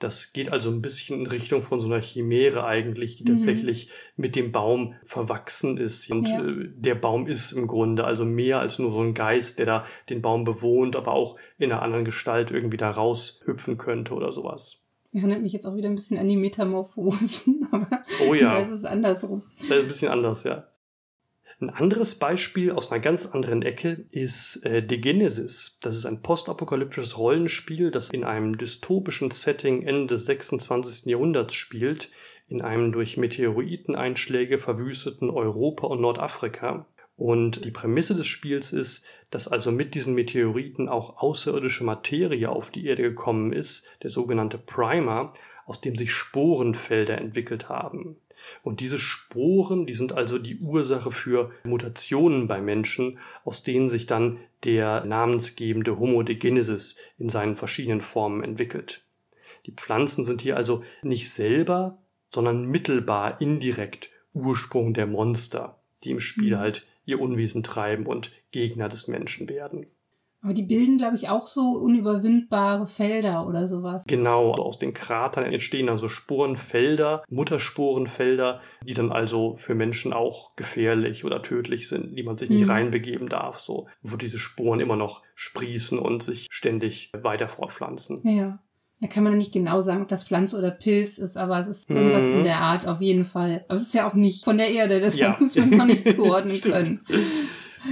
[0.00, 3.28] Das geht also ein bisschen in Richtung von so einer Chimäre eigentlich, die mhm.
[3.28, 6.10] tatsächlich mit dem Baum verwachsen ist.
[6.10, 6.42] Und ja.
[6.42, 9.84] Äh, der Baum ist im Grunde also mehr als nur so ein Geist, der da
[10.08, 14.78] den Baum bewohnt, aber auch in einer anderen Gestalt irgendwie da raushüpfen könnte oder sowas.
[15.12, 18.58] Erinnert mich jetzt auch wieder ein bisschen an die Metamorphosen, aber oh ja.
[18.58, 19.42] das ist andersrum.
[19.58, 20.66] Das ist ein bisschen anders, ja.
[21.62, 25.76] Ein anderes Beispiel aus einer ganz anderen Ecke ist äh, The Genesis.
[25.82, 31.04] Das ist ein postapokalyptisches Rollenspiel, das in einem dystopischen Setting Ende des 26.
[31.04, 32.08] Jahrhunderts spielt,
[32.48, 36.86] in einem durch Meteoriteneinschläge verwüsteten Europa und Nordafrika.
[37.18, 42.70] Und die Prämisse des Spiels ist, dass also mit diesen Meteoriten auch außerirdische Materie auf
[42.70, 45.34] die Erde gekommen ist, der sogenannte Primer,
[45.66, 48.16] aus dem sich Sporenfelder entwickelt haben.
[48.62, 54.06] Und diese Sporen, die sind also die Ursache für Mutationen bei Menschen, aus denen sich
[54.06, 59.04] dann der namensgebende Homo de Genesis in seinen verschiedenen Formen entwickelt.
[59.66, 61.98] Die Pflanzen sind hier also nicht selber,
[62.30, 66.60] sondern mittelbar indirekt Ursprung der Monster, die im Spiel mhm.
[66.60, 69.86] halt ihr Unwesen treiben und Gegner des Menschen werden.
[70.42, 74.04] Aber die bilden, glaube ich, auch so unüberwindbare Felder oder sowas.
[74.06, 80.56] Genau, aus den Kratern entstehen dann so Sporenfelder, Muttersporenfelder, die dann also für Menschen auch
[80.56, 82.70] gefährlich oder tödlich sind, die man sich nicht mhm.
[82.70, 88.22] reinbegeben darf, so, wo diese Sporen immer noch sprießen und sich ständig weiter fortpflanzen.
[88.24, 88.60] Ja.
[89.02, 91.88] Da kann man nicht genau sagen, ob das Pflanze oder Pilz ist, aber es ist
[91.88, 92.32] irgendwas mhm.
[92.38, 93.64] in der Art auf jeden Fall.
[93.68, 95.36] Aber es ist ja auch nicht von der Erde, deshalb ja.
[95.40, 97.00] muss man es noch nicht zuordnen können.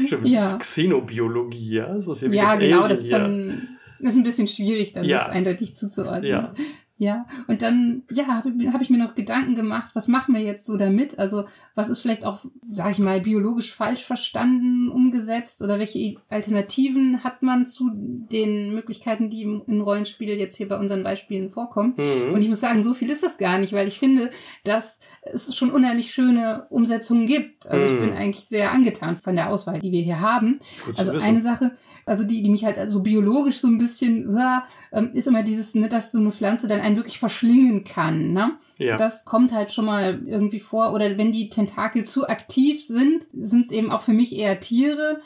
[0.07, 0.41] Stimmt, ja.
[0.41, 1.95] das ist Xenobiologie, ja?
[1.95, 5.27] Das ist ja, ja genau, das ist dann das ist ein bisschen schwierig, dann ja.
[5.27, 6.31] das eindeutig zuzuordnen.
[6.31, 6.53] Ja.
[7.01, 10.67] Ja, und dann, ja, habe hab ich mir noch Gedanken gemacht, was machen wir jetzt
[10.67, 11.17] so damit?
[11.17, 11.45] Also,
[11.77, 17.45] was ist vielleicht auch, sag ich mal, biologisch falsch verstanden, umgesetzt oder welche Alternativen hat
[17.45, 21.95] man zu den Möglichkeiten, die im, Rollenspiel jetzt hier bei unseren Beispielen vorkommen?
[21.97, 22.35] Mhm.
[22.35, 24.31] Und ich muss sagen, so viel ist das gar nicht, weil ich finde,
[24.65, 27.65] dass es schon unheimlich schöne Umsetzungen gibt.
[27.69, 27.95] Also, mhm.
[27.95, 30.59] ich bin eigentlich sehr angetan von der Auswahl, die wir hier haben.
[30.85, 31.71] Gut also, eine Sache,
[32.07, 35.89] also die, die mich halt also biologisch so ein bisschen, äh, ist immer dieses, ne,
[35.89, 38.33] dass so eine Pflanze dann einen wirklich verschlingen kann.
[38.33, 38.53] Ne?
[38.79, 38.97] Ja.
[38.97, 40.93] Das kommt halt schon mal irgendwie vor.
[40.93, 45.21] Oder wenn die Tentakel zu aktiv sind, sind es eben auch für mich eher Tiere.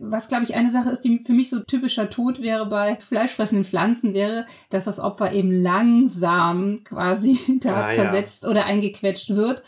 [0.00, 3.64] Was, glaube ich, eine Sache ist, die für mich so typischer Tod wäre bei fleischfressenden
[3.64, 8.50] Pflanzen, wäre, dass das Opfer eben langsam quasi da ah, zersetzt ja.
[8.50, 9.62] oder eingequetscht wird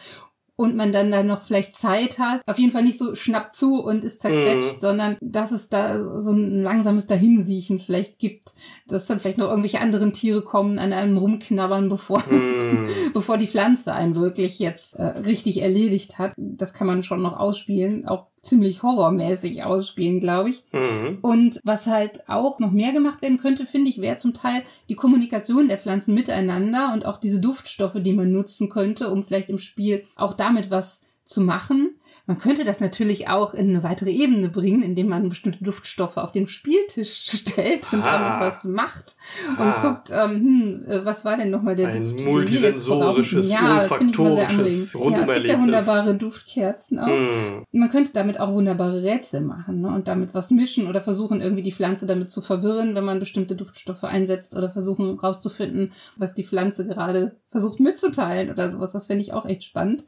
[0.57, 2.40] und man dann da noch vielleicht Zeit hat.
[2.46, 4.80] Auf jeden Fall nicht so schnapp zu und ist zerquetscht, mm.
[4.80, 8.54] sondern dass es da so ein langsames Dahinsiechen vielleicht gibt,
[8.88, 13.12] dass dann vielleicht noch irgendwelche anderen Tiere kommen, an einem rumknabbern, bevor, mm.
[13.12, 16.32] bevor die Pflanze einen wirklich jetzt äh, richtig erledigt hat.
[16.36, 20.64] Das kann man schon noch ausspielen, auch ziemlich horrormäßig ausspielen, glaube ich.
[20.72, 21.18] Mhm.
[21.22, 24.94] Und was halt auch noch mehr gemacht werden könnte, finde ich, wäre zum Teil die
[24.94, 29.59] Kommunikation der Pflanzen miteinander und auch diese Duftstoffe, die man nutzen könnte, um vielleicht im
[29.59, 31.97] Spiel auch damit was zu machen.
[32.27, 36.33] Man könnte das natürlich auch in eine weitere Ebene bringen, indem man bestimmte Duftstoffe auf
[36.33, 38.39] den Spieltisch stellt und ah.
[38.39, 39.14] damit was macht
[39.49, 39.83] und ah.
[39.83, 42.24] guckt, ähm, hm, äh, was war denn nochmal der Ein Duft?
[42.24, 47.07] multisensorisches, ja, olfaktorisches Ja, es gibt ja wunderbare Duftkerzen auch.
[47.07, 47.64] Mm.
[47.70, 49.89] Man könnte damit auch wunderbare Rätsel machen ne?
[49.89, 53.55] und damit was mischen oder versuchen, irgendwie die Pflanze damit zu verwirren, wenn man bestimmte
[53.55, 58.93] Duftstoffe einsetzt oder versuchen rauszufinden, was die Pflanze gerade versucht mitzuteilen oder sowas.
[58.93, 60.05] Das fände ich auch echt spannend.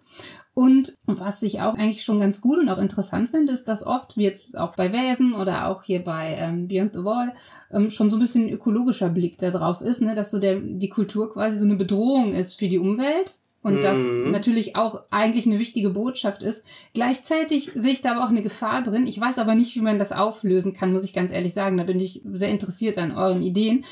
[0.58, 4.16] Und was ich auch eigentlich schon ganz gut und auch interessant finde, ist, dass oft,
[4.16, 7.32] wie jetzt auch bei Wesen oder auch hier bei ähm, Beyond the Wall,
[7.70, 10.16] ähm, schon so ein bisschen ökologischer Blick da drauf ist, ne?
[10.16, 13.38] dass so der, die Kultur quasi so eine Bedrohung ist für die Umwelt.
[13.62, 13.82] Und mhm.
[13.82, 16.64] das natürlich auch eigentlich eine wichtige Botschaft ist.
[16.92, 19.06] Gleichzeitig sehe ich da aber auch eine Gefahr drin.
[19.06, 21.76] Ich weiß aber nicht, wie man das auflösen kann, muss ich ganz ehrlich sagen.
[21.76, 23.84] Da bin ich sehr interessiert an euren Ideen.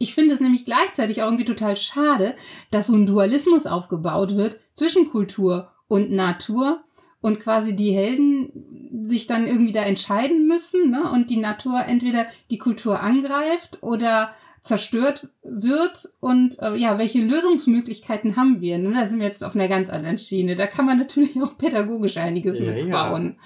[0.00, 2.34] Ich finde es nämlich gleichzeitig auch irgendwie total schade,
[2.72, 6.84] dass so ein Dualismus aufgebaut wird zwischen Kultur und Natur
[7.20, 11.10] und quasi die Helden sich dann irgendwie da entscheiden müssen ne?
[11.12, 14.30] und die Natur entweder die Kultur angreift oder
[14.60, 18.78] zerstört wird und äh, ja, welche Lösungsmöglichkeiten haben wir?
[18.78, 18.92] Ne?
[18.92, 20.56] Da sind wir jetzt auf einer ganz anderen Schiene.
[20.56, 23.36] Da kann man natürlich auch pädagogisch einiges ja, mitbauen.
[23.36, 23.44] Ja.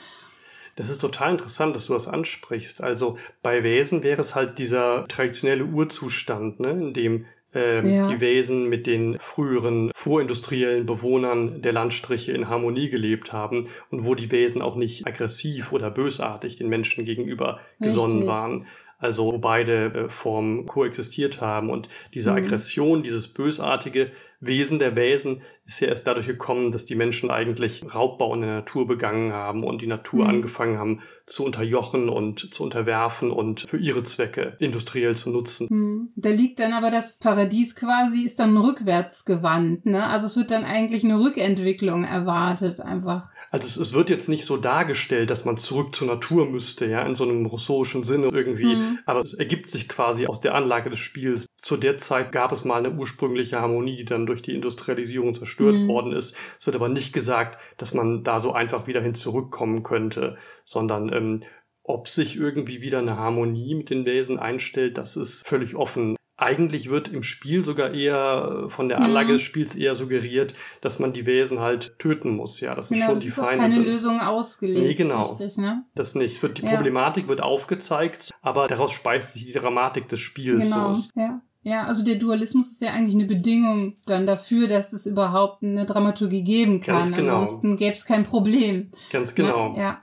[0.77, 2.83] Das ist total interessant, dass du das ansprichst.
[2.83, 8.09] Also bei Wesen wäre es halt dieser traditionelle Urzustand, ne, in dem ähm, ja.
[8.09, 14.15] die Wesen mit den früheren vorindustriellen Bewohnern der Landstriche in Harmonie gelebt haben und wo
[14.15, 18.29] die Wesen auch nicht aggressiv oder bösartig den Menschen gegenüber gesonnen Richtig.
[18.29, 18.67] waren.
[18.99, 22.39] Also wo beide äh, Formen koexistiert haben und diese mhm.
[22.39, 24.13] Aggression, dieses bösartige
[24.45, 28.57] Wesen der Wesen ist ja erst dadurch gekommen, dass die Menschen eigentlich Raubbau in der
[28.57, 30.31] Natur begangen haben und die Natur mhm.
[30.31, 35.69] angefangen haben zu unterjochen und zu unterwerfen und für ihre Zwecke industriell zu nutzen.
[35.71, 36.09] Mhm.
[36.17, 39.87] Da liegt dann aber das Paradies quasi, ist dann rückwärts gewandt.
[39.87, 40.05] Ne?
[40.05, 43.31] Also es wird dann eigentlich eine Rückentwicklung erwartet einfach.
[43.53, 47.03] Also es, es wird jetzt nicht so dargestellt, dass man zurück zur Natur müsste, ja,
[47.03, 48.75] in so einem rousseauischen Sinne irgendwie.
[48.75, 48.99] Mhm.
[49.07, 51.47] Aber es ergibt sich quasi aus der Anlage des Spiels.
[51.63, 55.77] Zu der Zeit gab es mal eine ursprüngliche Harmonie, die dann durch die Industrialisierung zerstört
[55.77, 55.89] mhm.
[55.89, 56.37] worden ist.
[56.59, 61.13] Es wird aber nicht gesagt, dass man da so einfach wieder hin zurückkommen könnte, sondern
[61.13, 61.43] ähm,
[61.85, 66.17] ob sich irgendwie wieder eine Harmonie mit den Wesen einstellt, das ist völlig offen.
[66.37, 69.33] Eigentlich wird im Spiel sogar eher von der Anlage mhm.
[69.35, 72.59] des Spiels eher suggeriert, dass man die Wesen halt töten muss.
[72.59, 73.65] Ja, das genau, ist schon das die ist Feinde.
[73.65, 74.81] keine Lösung ausgelegt.
[74.81, 75.27] Nee, genau.
[75.27, 75.85] Richtig, ne?
[75.95, 76.33] Das nicht.
[76.33, 76.75] Es wird, die ja.
[76.75, 80.73] Problematik wird aufgezeigt, aber daraus speist sich die Dramatik des Spiels.
[80.73, 80.89] Genau.
[80.89, 81.11] aus.
[81.15, 81.41] Ja.
[81.65, 85.87] Ja, also der Dualismus ist ja eigentlich eine Bedingung dann dafür, dass es überhaupt eine
[85.87, 86.97] Dramaturgie geben kann.
[86.97, 87.41] Ganz genau.
[87.41, 88.91] Ansonsten gäbe es kein Problem.
[89.13, 89.75] Ganz genau.
[89.77, 89.81] Ja.
[89.81, 90.03] ja.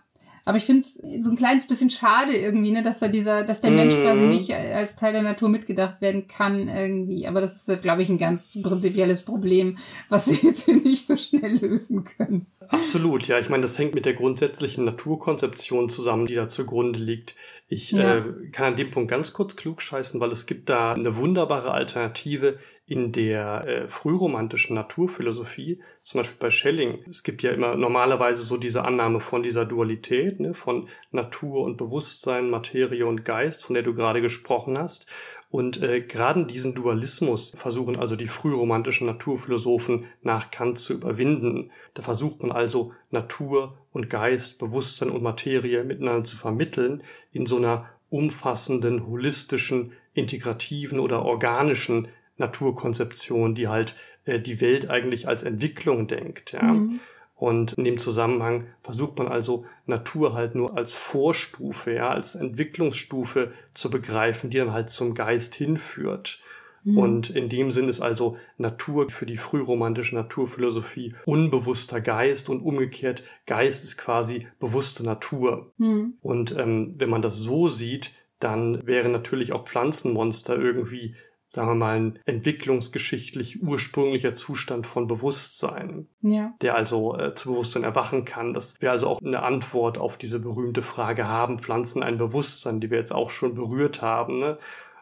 [0.50, 3.62] Aber ich finde es so ein kleines bisschen schade irgendwie, ne, dass da dieser, dass
[3.62, 4.30] der Mensch quasi Mhm.
[4.30, 7.28] nicht als Teil der Natur mitgedacht werden kann irgendwie.
[7.28, 9.78] Aber das ist, glaube ich, ein ganz prinzipielles Problem,
[10.10, 12.48] was wir jetzt hier nicht so schnell lösen können.
[12.70, 13.38] Absolut, ja.
[13.38, 17.36] Ich meine, das hängt mit der grundsätzlichen Naturkonzeption zusammen, die da zugrunde liegt.
[17.68, 18.18] Ich Ja.
[18.18, 21.72] äh, kann an dem Punkt ganz kurz klug scheißen, weil es gibt da eine wunderbare
[21.72, 22.58] Alternative
[22.90, 27.06] in der äh, frühromantischen Naturphilosophie, zum Beispiel bei Schelling.
[27.08, 31.78] Es gibt ja immer normalerweise so diese Annahme von dieser Dualität, ne, von Natur und
[31.78, 35.06] Bewusstsein, Materie und Geist, von der du gerade gesprochen hast.
[35.52, 41.70] Und äh, gerade diesen Dualismus versuchen also die frühromantischen Naturphilosophen nach Kant zu überwinden.
[41.94, 47.58] Da versucht man also Natur und Geist, Bewusstsein und Materie miteinander zu vermitteln in so
[47.58, 52.08] einer umfassenden, holistischen, integrativen oder organischen
[52.40, 56.54] Naturkonzeption, die halt äh, die Welt eigentlich als Entwicklung denkt.
[56.54, 56.64] Ja.
[56.64, 57.00] Mhm.
[57.36, 63.54] Und in dem Zusammenhang versucht man also Natur halt nur als Vorstufe, ja, als Entwicklungsstufe
[63.74, 66.42] zu begreifen, die dann halt zum Geist hinführt.
[66.84, 66.98] Mhm.
[66.98, 73.24] Und in dem Sinn ist also Natur für die frühromantische Naturphilosophie unbewusster Geist und umgekehrt
[73.46, 75.72] Geist ist quasi bewusste Natur.
[75.78, 76.16] Mhm.
[76.22, 81.16] Und ähm, wenn man das so sieht, dann wäre natürlich auch Pflanzenmonster irgendwie,
[81.52, 86.54] sagen wir mal, ein entwicklungsgeschichtlich ursprünglicher Zustand von Bewusstsein Ja.
[86.62, 88.54] der also äh, zu Bewusstsein erwachen kann.
[88.54, 92.92] Das wäre also auch eine Antwort auf diese berühmte Frage, haben Pflanzen ein Bewusstsein, die
[92.92, 94.58] wir jetzt auch schon berührt haben, ne?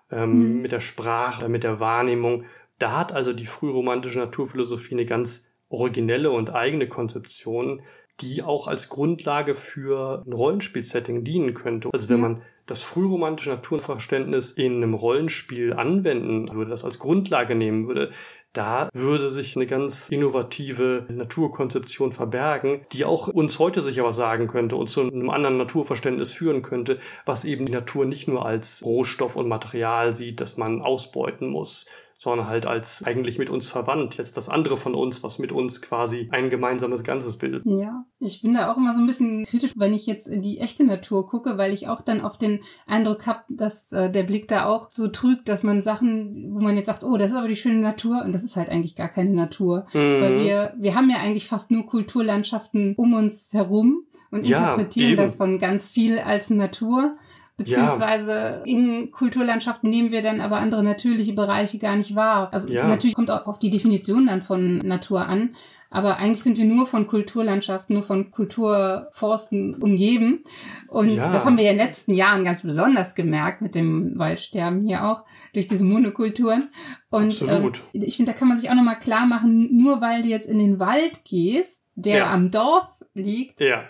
[0.10, 0.62] ähm, Mhm.
[0.62, 2.45] mit der Sprache, mit der Wahrnehmung.
[2.80, 7.82] Da hat also die frühromantische Naturphilosophie eine ganz originelle und eigene Konzeption,
[8.22, 11.89] die auch als Grundlage für ein Rollenspielsetting dienen könnte.
[11.91, 17.88] Also wenn man das frühromantische Naturverständnis in einem Rollenspiel anwenden würde, das als Grundlage nehmen
[17.88, 18.11] würde,
[18.53, 24.47] da würde sich eine ganz innovative Naturkonzeption verbergen, die auch uns heute sicher was sagen
[24.47, 28.84] könnte und zu einem anderen Naturverständnis führen könnte, was eben die Natur nicht nur als
[28.84, 31.86] Rohstoff und Material sieht, das man ausbeuten muss,
[32.20, 34.18] sondern halt als eigentlich mit uns verwandt.
[34.18, 37.63] Jetzt das andere von uns, was mit uns quasi ein gemeinsames Ganzes bildet.
[37.65, 40.59] Ja, ich bin da auch immer so ein bisschen kritisch, wenn ich jetzt in die
[40.59, 44.47] echte Natur gucke, weil ich auch dann oft den Eindruck habe, dass äh, der Blick
[44.47, 47.47] da auch so trügt, dass man Sachen, wo man jetzt sagt, oh, das ist aber
[47.47, 49.86] die schöne Natur und das ist halt eigentlich gar keine Natur.
[49.93, 50.43] Weil Mhm.
[50.43, 55.18] wir, wir haben ja eigentlich fast nur Kulturlandschaften um uns herum und Ja, interpretieren eben.
[55.22, 57.15] davon ganz viel als Natur.
[57.58, 62.49] Beziehungsweise in Kulturlandschaften nehmen wir dann aber andere natürliche Bereiche gar nicht wahr.
[62.53, 62.88] Also es Ja.
[62.88, 65.55] natürlich kommt auch auf die Definition dann von Natur an.
[65.89, 70.43] Aber eigentlich sind wir nur von Kulturlandschaften, nur von Kulturforsten umgeben.
[70.88, 71.32] Und Ja.
[71.32, 75.05] das haben wir ja in den letzten Jahren ganz besonders gemerkt mit dem Waldsterben hier
[75.05, 76.70] auch, durch diese Monokulturen.
[77.10, 77.84] Und Absolut.
[77.93, 80.60] ich finde, da kann man sich auch nochmal klar machen, nur weil du jetzt in
[80.60, 82.32] den Wald gehst, der Ja.
[82.32, 83.84] am Dorf liegt, Ja,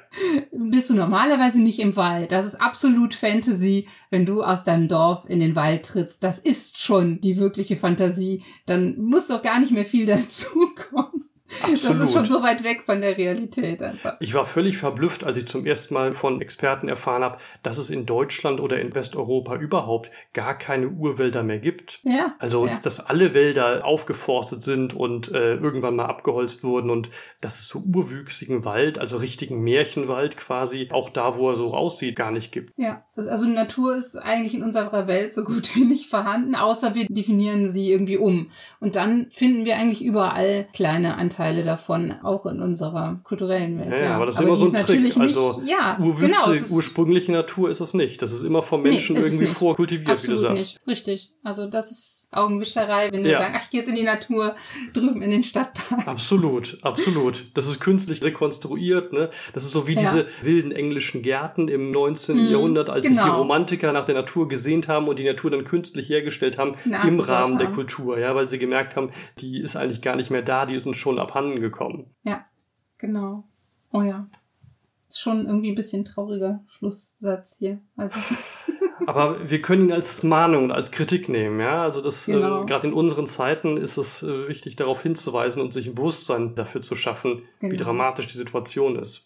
[0.51, 2.32] bist du normalerweise nicht im Wald.
[2.32, 6.23] Das ist absolut Fantasy, wenn du aus deinem Dorf in den Wald trittst.
[6.23, 8.43] Das ist schon die wirkliche Fantasie.
[8.65, 11.26] Dann muss doch gar nicht mehr viel dazukommen.
[11.62, 12.02] Absolut.
[12.02, 14.16] Das ist schon so weit weg von der Realität einfach.
[14.20, 17.89] Ich war völlig verblüfft, als ich zum ersten Mal von Experten erfahren habe, dass es
[17.89, 22.00] in Deutschland oder in Westeuropa überhaupt gar keine Urwälder mehr gibt.
[22.04, 22.36] Ja.
[22.39, 22.80] Also, ja.
[22.84, 27.10] dass alle Wälder aufgeforstet sind und äh, irgendwann mal abgeholzt wurden und
[27.41, 32.16] dass es so urwüchsigen Wald, also richtigen Märchenwald quasi, auch da, wo er so aussieht,
[32.16, 32.74] gar nicht gibt.
[32.78, 36.93] Ja, das- also Natur ist eigentlich in unserer Welt so gut wie nicht vorhanden, außer
[36.95, 38.52] wir definieren sie irgendwie um.
[38.80, 43.92] Und dann finden wir eigentlich überall kleine Anteile davon, auch in unserer kulturellen Welt.
[44.00, 44.82] Ja, ja, aber das ist die immer so ein Trick.
[44.82, 48.22] natürlich Also, nicht, ja, Urwüchse, genau, ist- ursprüngliche Natur ist es nicht.
[48.22, 49.54] Das ist immer vom Nee, Menschen es irgendwie nicht.
[49.58, 50.56] vorkultiviert, wie du sagst.
[50.56, 50.88] nicht.
[50.88, 51.32] Richtig.
[51.44, 53.39] Also das ist Augenwischerei, wenn wir Ja.
[53.39, 54.55] sagen, ach, ich gehe jetzt in die Natur
[54.93, 56.05] drüben in den Stadtpark.
[56.07, 57.47] Absolut, absolut.
[57.55, 59.30] Das ist künstlich rekonstruiert, ne?
[59.53, 59.99] Das ist so wie Ja.
[60.01, 62.36] diese wilden englischen Gärten im 19.
[62.38, 63.38] Mhm, Jahrhundert, als sich die genau.
[63.39, 67.30] Romantiker nach der Natur gesehnt haben und die Natur dann künstlich hergestellt haben im Nachgebaut
[67.30, 67.75] Rahmen der haben.
[67.75, 70.86] Kultur, ja, weil sie gemerkt haben, die ist eigentlich gar nicht mehr da, die ist
[70.86, 72.13] uns schon abhanden gekommen.
[72.23, 72.45] Ja,
[72.97, 73.45] genau.
[73.93, 74.28] Oh ja.
[75.09, 77.80] Ist schon irgendwie ein bisschen trauriger Schlusssatz hier.
[77.95, 78.19] Also,
[79.06, 81.84] Aber wir können ihn als Mahnung und als Kritik nehmen, ja.
[81.84, 82.64] Also das Genau.
[82.64, 86.56] äh, gerade in unseren Zeiten ist es äh, wichtig, darauf hinzuweisen und sich ein Bewusstsein
[86.56, 87.84] dafür zu schaffen, wie Genau.
[87.84, 89.24] dramatisch die Situation ist.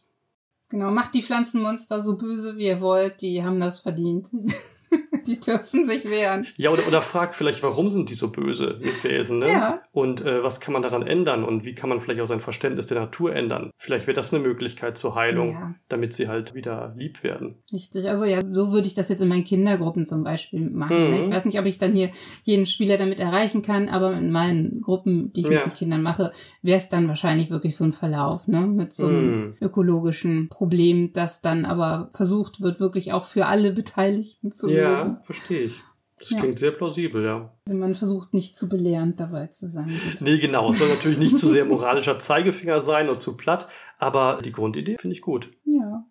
[0.69, 4.27] genau, macht die Pflanzenmonster so böse, wie ihr wollt, die haben das verdient.
[5.27, 6.47] die dürfen sich wehren.
[6.57, 9.49] Ja, oder, oder fragt vielleicht, warum sind die so böse mit Wesen, ne?
[9.49, 9.81] Ja.
[9.91, 12.87] Und äh, was kann man daran ändern und wie kann man vielleicht auch sein Verständnis
[12.87, 13.71] der Natur ändern?
[13.77, 15.75] Vielleicht wäre das eine Möglichkeit zur Heilung, Ja.
[15.89, 17.55] damit sie halt wieder lieb werden.
[17.71, 21.05] Richtig, also ja, so würde ich das jetzt in meinen Kindergruppen zum Beispiel machen.
[21.05, 21.11] Mhm.
[21.11, 21.23] ne?
[21.25, 22.09] Ich weiß nicht, ob ich dann hier
[22.43, 25.51] jeden Spieler damit erreichen kann, aber in meinen Gruppen, die ich Ja.
[25.53, 26.31] mit den Kindern mache,
[26.61, 28.61] wäre es dann wahrscheinlich wirklich so ein Verlauf, ne?
[28.67, 29.55] Mit so einem Mhm.
[29.61, 34.80] ökologischen Problem, das dann aber versucht wird, wirklich auch für alle Beteiligten zu lösen.
[34.81, 35.81] Ja, verstehe ich.
[36.19, 36.39] Das Ja.
[36.39, 37.51] klingt sehr plausibel, ja.
[37.65, 39.87] Wenn man versucht, nicht zu belehrend dabei zu sein.
[39.87, 40.23] bitte.
[40.23, 40.69] Nee, genau.
[40.69, 43.67] Es soll natürlich nicht zu sehr moralischer Zeigefinger sein und zu platt,
[43.97, 45.51] aber die Grundidee finde ich gut.
[45.65, 46.05] Ja.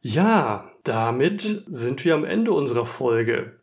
[0.00, 3.60] Ja, damit sind wir am Ende unserer Folge.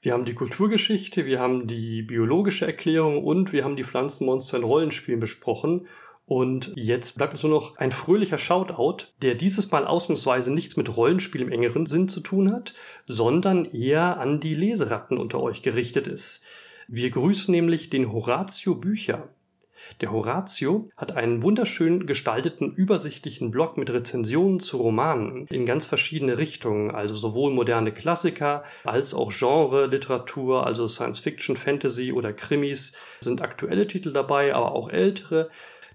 [0.00, 4.64] Wir haben die Kulturgeschichte, wir haben die biologische Erklärung und wir haben die Pflanzenmonster in
[4.64, 5.86] Rollenspielen besprochen.
[6.26, 10.96] Und jetzt bleibt uns nur noch ein fröhlicher Shoutout, der dieses Mal ausnahmsweise nichts mit
[10.96, 12.72] Rollenspiel im engeren Sinn zu tun hat,
[13.06, 16.42] sondern eher an die Leseratten unter euch gerichtet ist.
[16.88, 19.28] Wir grüßen nämlich den Horatio Bücher.
[20.00, 26.38] Der Horatio hat einen wunderschön gestalteten, übersichtlichen Blog mit Rezensionen zu Romanen in ganz verschiedene
[26.38, 32.92] Richtungen, also sowohl moderne Klassiker als auch Genre, Literatur, also Science Fiction, Fantasy oder Krimis,
[33.20, 35.50] sind aktuelle Titel dabei, aber auch ältere.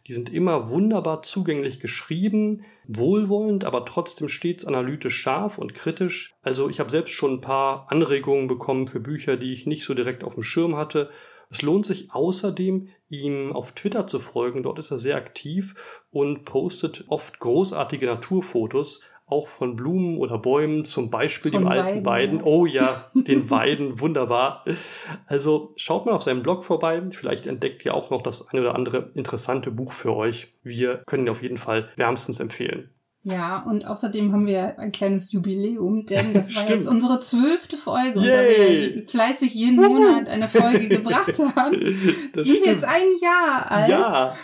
[0.10, 6.34] Die sind immer wunderbar zugänglich geschrieben, wohlwollend, aber trotzdem stets analytisch scharf und kritisch.
[6.41, 9.94] Also ich habe selbst schon ein paar Anregungen bekommen für Bücher, die ich nicht so
[9.94, 11.11] direkt auf dem Schirm hatte.
[11.52, 14.64] Es lohnt sich außerdem, ihm auf Twitter zu folgen.
[14.64, 15.76] Dort ist er sehr aktiv
[16.10, 22.06] und postet oft großartige Naturfotos, auch von Blumen oder Bäumen, zum Beispiel Von dem alten
[22.06, 22.38] Weiden, Weiden.
[22.39, 22.45] ja.
[22.45, 24.64] Oh ja, den Weiden, wunderbar.
[25.27, 27.01] Also schaut mal auf seinem Blog vorbei.
[27.11, 30.53] Vielleicht entdeckt ihr auch noch das eine oder andere interessante Buch für euch.
[30.64, 32.89] Wir können ihn auf jeden Fall wärmstens empfehlen.
[33.30, 36.69] Ja, und außerdem haben wir ein kleines Jubiläum, denn das war Stimmt.
[36.69, 38.19] jetzt unsere zwölfte Folge.
[38.19, 39.06] Und da wir Yay.
[39.07, 41.73] fleißig jeden Monat eine Folge gebracht haben,
[42.34, 42.93] Das sind wir jetzt stimmt.
[42.93, 43.89] ein Jahr alt.
[43.89, 44.35] Ja,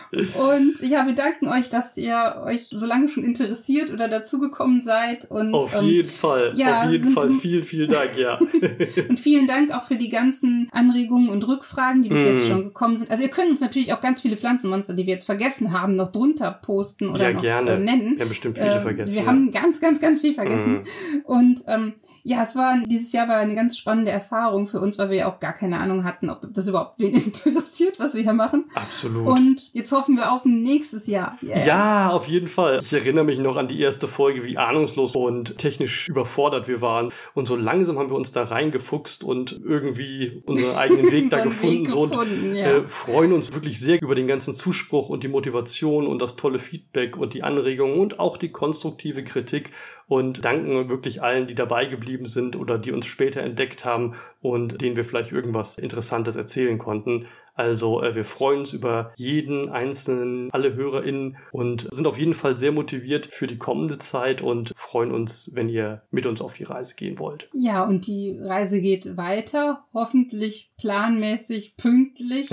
[0.51, 5.29] Und ja, wir danken euch, dass ihr euch so lange schon interessiert oder dazugekommen seid.
[5.31, 6.53] Und, auf ähm, jeden Fall.
[6.55, 7.29] ja, auf jeden Fall.
[7.31, 8.39] Vielen, vielen Dank, ja.
[9.09, 12.25] und vielen Dank auch für die ganzen Anregungen und Rückfragen, die bis Mm.
[12.27, 13.11] jetzt schon gekommen sind.
[13.11, 16.11] Also ihr könnt uns natürlich auch ganz viele Pflanzenmonster, die wir jetzt vergessen haben, noch
[16.11, 17.71] drunter posten oder Ja, noch gerne.
[17.71, 18.19] Äh, nennen.
[18.19, 19.15] Haben bestimmt viele Äh, vergessen.
[19.15, 19.27] Wir ja.
[19.29, 20.73] haben ganz, ganz, ganz viel vergessen.
[20.73, 21.21] Mhm.
[21.25, 21.93] Und ähm,
[22.27, 25.27] ja, es war dieses Jahr war eine ganz spannende Erfahrung für uns, weil wir ja
[25.27, 28.65] auch gar keine Ahnung hatten, ob das überhaupt wen interessiert, was wir hier machen.
[28.73, 29.27] Absolut.
[29.27, 31.37] Und jetzt hoffen wir auf ein nächstes Jahr.
[31.43, 31.65] Yeah.
[31.65, 32.79] Ja, auf jeden Fall.
[32.81, 37.11] Ich erinnere mich noch an die erste Folge, wie ahnungslos und technisch überfordert wir waren.
[37.35, 41.83] Und so langsam haben wir uns da reingefuchst und irgendwie unseren eigenen Weg da gefunden.
[41.83, 42.77] Weg so und gefunden, ja.
[42.77, 46.57] äh, freuen uns wirklich sehr über den ganzen Zuspruch und die Motivation und das tolle
[46.57, 49.69] Feedback und die Anregungen und auch die konstruktive Kritik
[50.07, 54.81] und danken wirklich allen, die dabei geblieben sind oder die uns später entdeckt haben und
[54.81, 57.27] denen wir vielleicht irgendwas Interessantes erzählen konnten.
[57.55, 62.57] Also äh, wir freuen uns über jeden einzelnen, alle HörerInnen und sind auf jeden Fall
[62.57, 66.65] sehr motiviert für die kommende Zeit und freuen uns, wenn ihr mit uns auf die
[66.65, 67.49] Reise gehen wollt.
[67.53, 72.49] Ja, und die Reise geht weiter, hoffentlich planmäßig, pünktlich.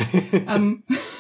[0.46, 0.84] am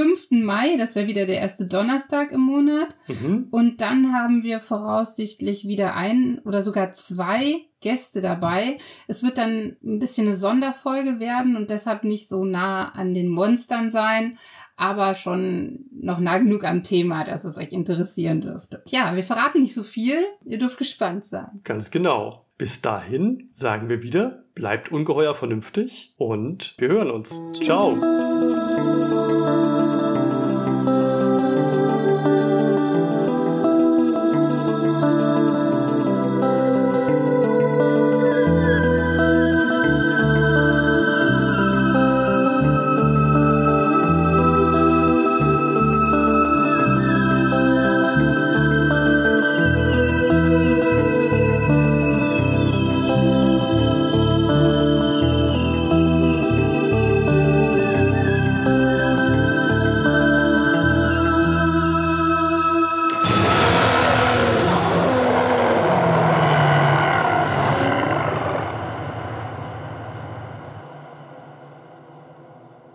[0.00, 0.28] 5.
[0.30, 2.96] Mai, das wäre wieder der erste Donnerstag im Monat.
[3.06, 3.48] Mhm.
[3.50, 8.78] Und dann haben wir voraussichtlich wieder ein oder sogar zwei Gäste dabei.
[9.08, 13.28] Es wird dann ein bisschen eine Sonderfolge werden und deshalb nicht so nah an den
[13.28, 14.38] Monstern sein,
[14.76, 18.82] aber schon noch nah genug am Thema, dass es euch interessieren dürfte.
[18.88, 20.16] Ja, wir verraten nicht so viel.
[20.46, 21.60] Ihr dürft gespannt sein.
[21.64, 22.46] Ganz genau.
[22.56, 27.38] Bis dahin sagen wir wieder, bleibt ungeheuer vernünftig und wir hören uns.
[27.62, 27.96] Ciao.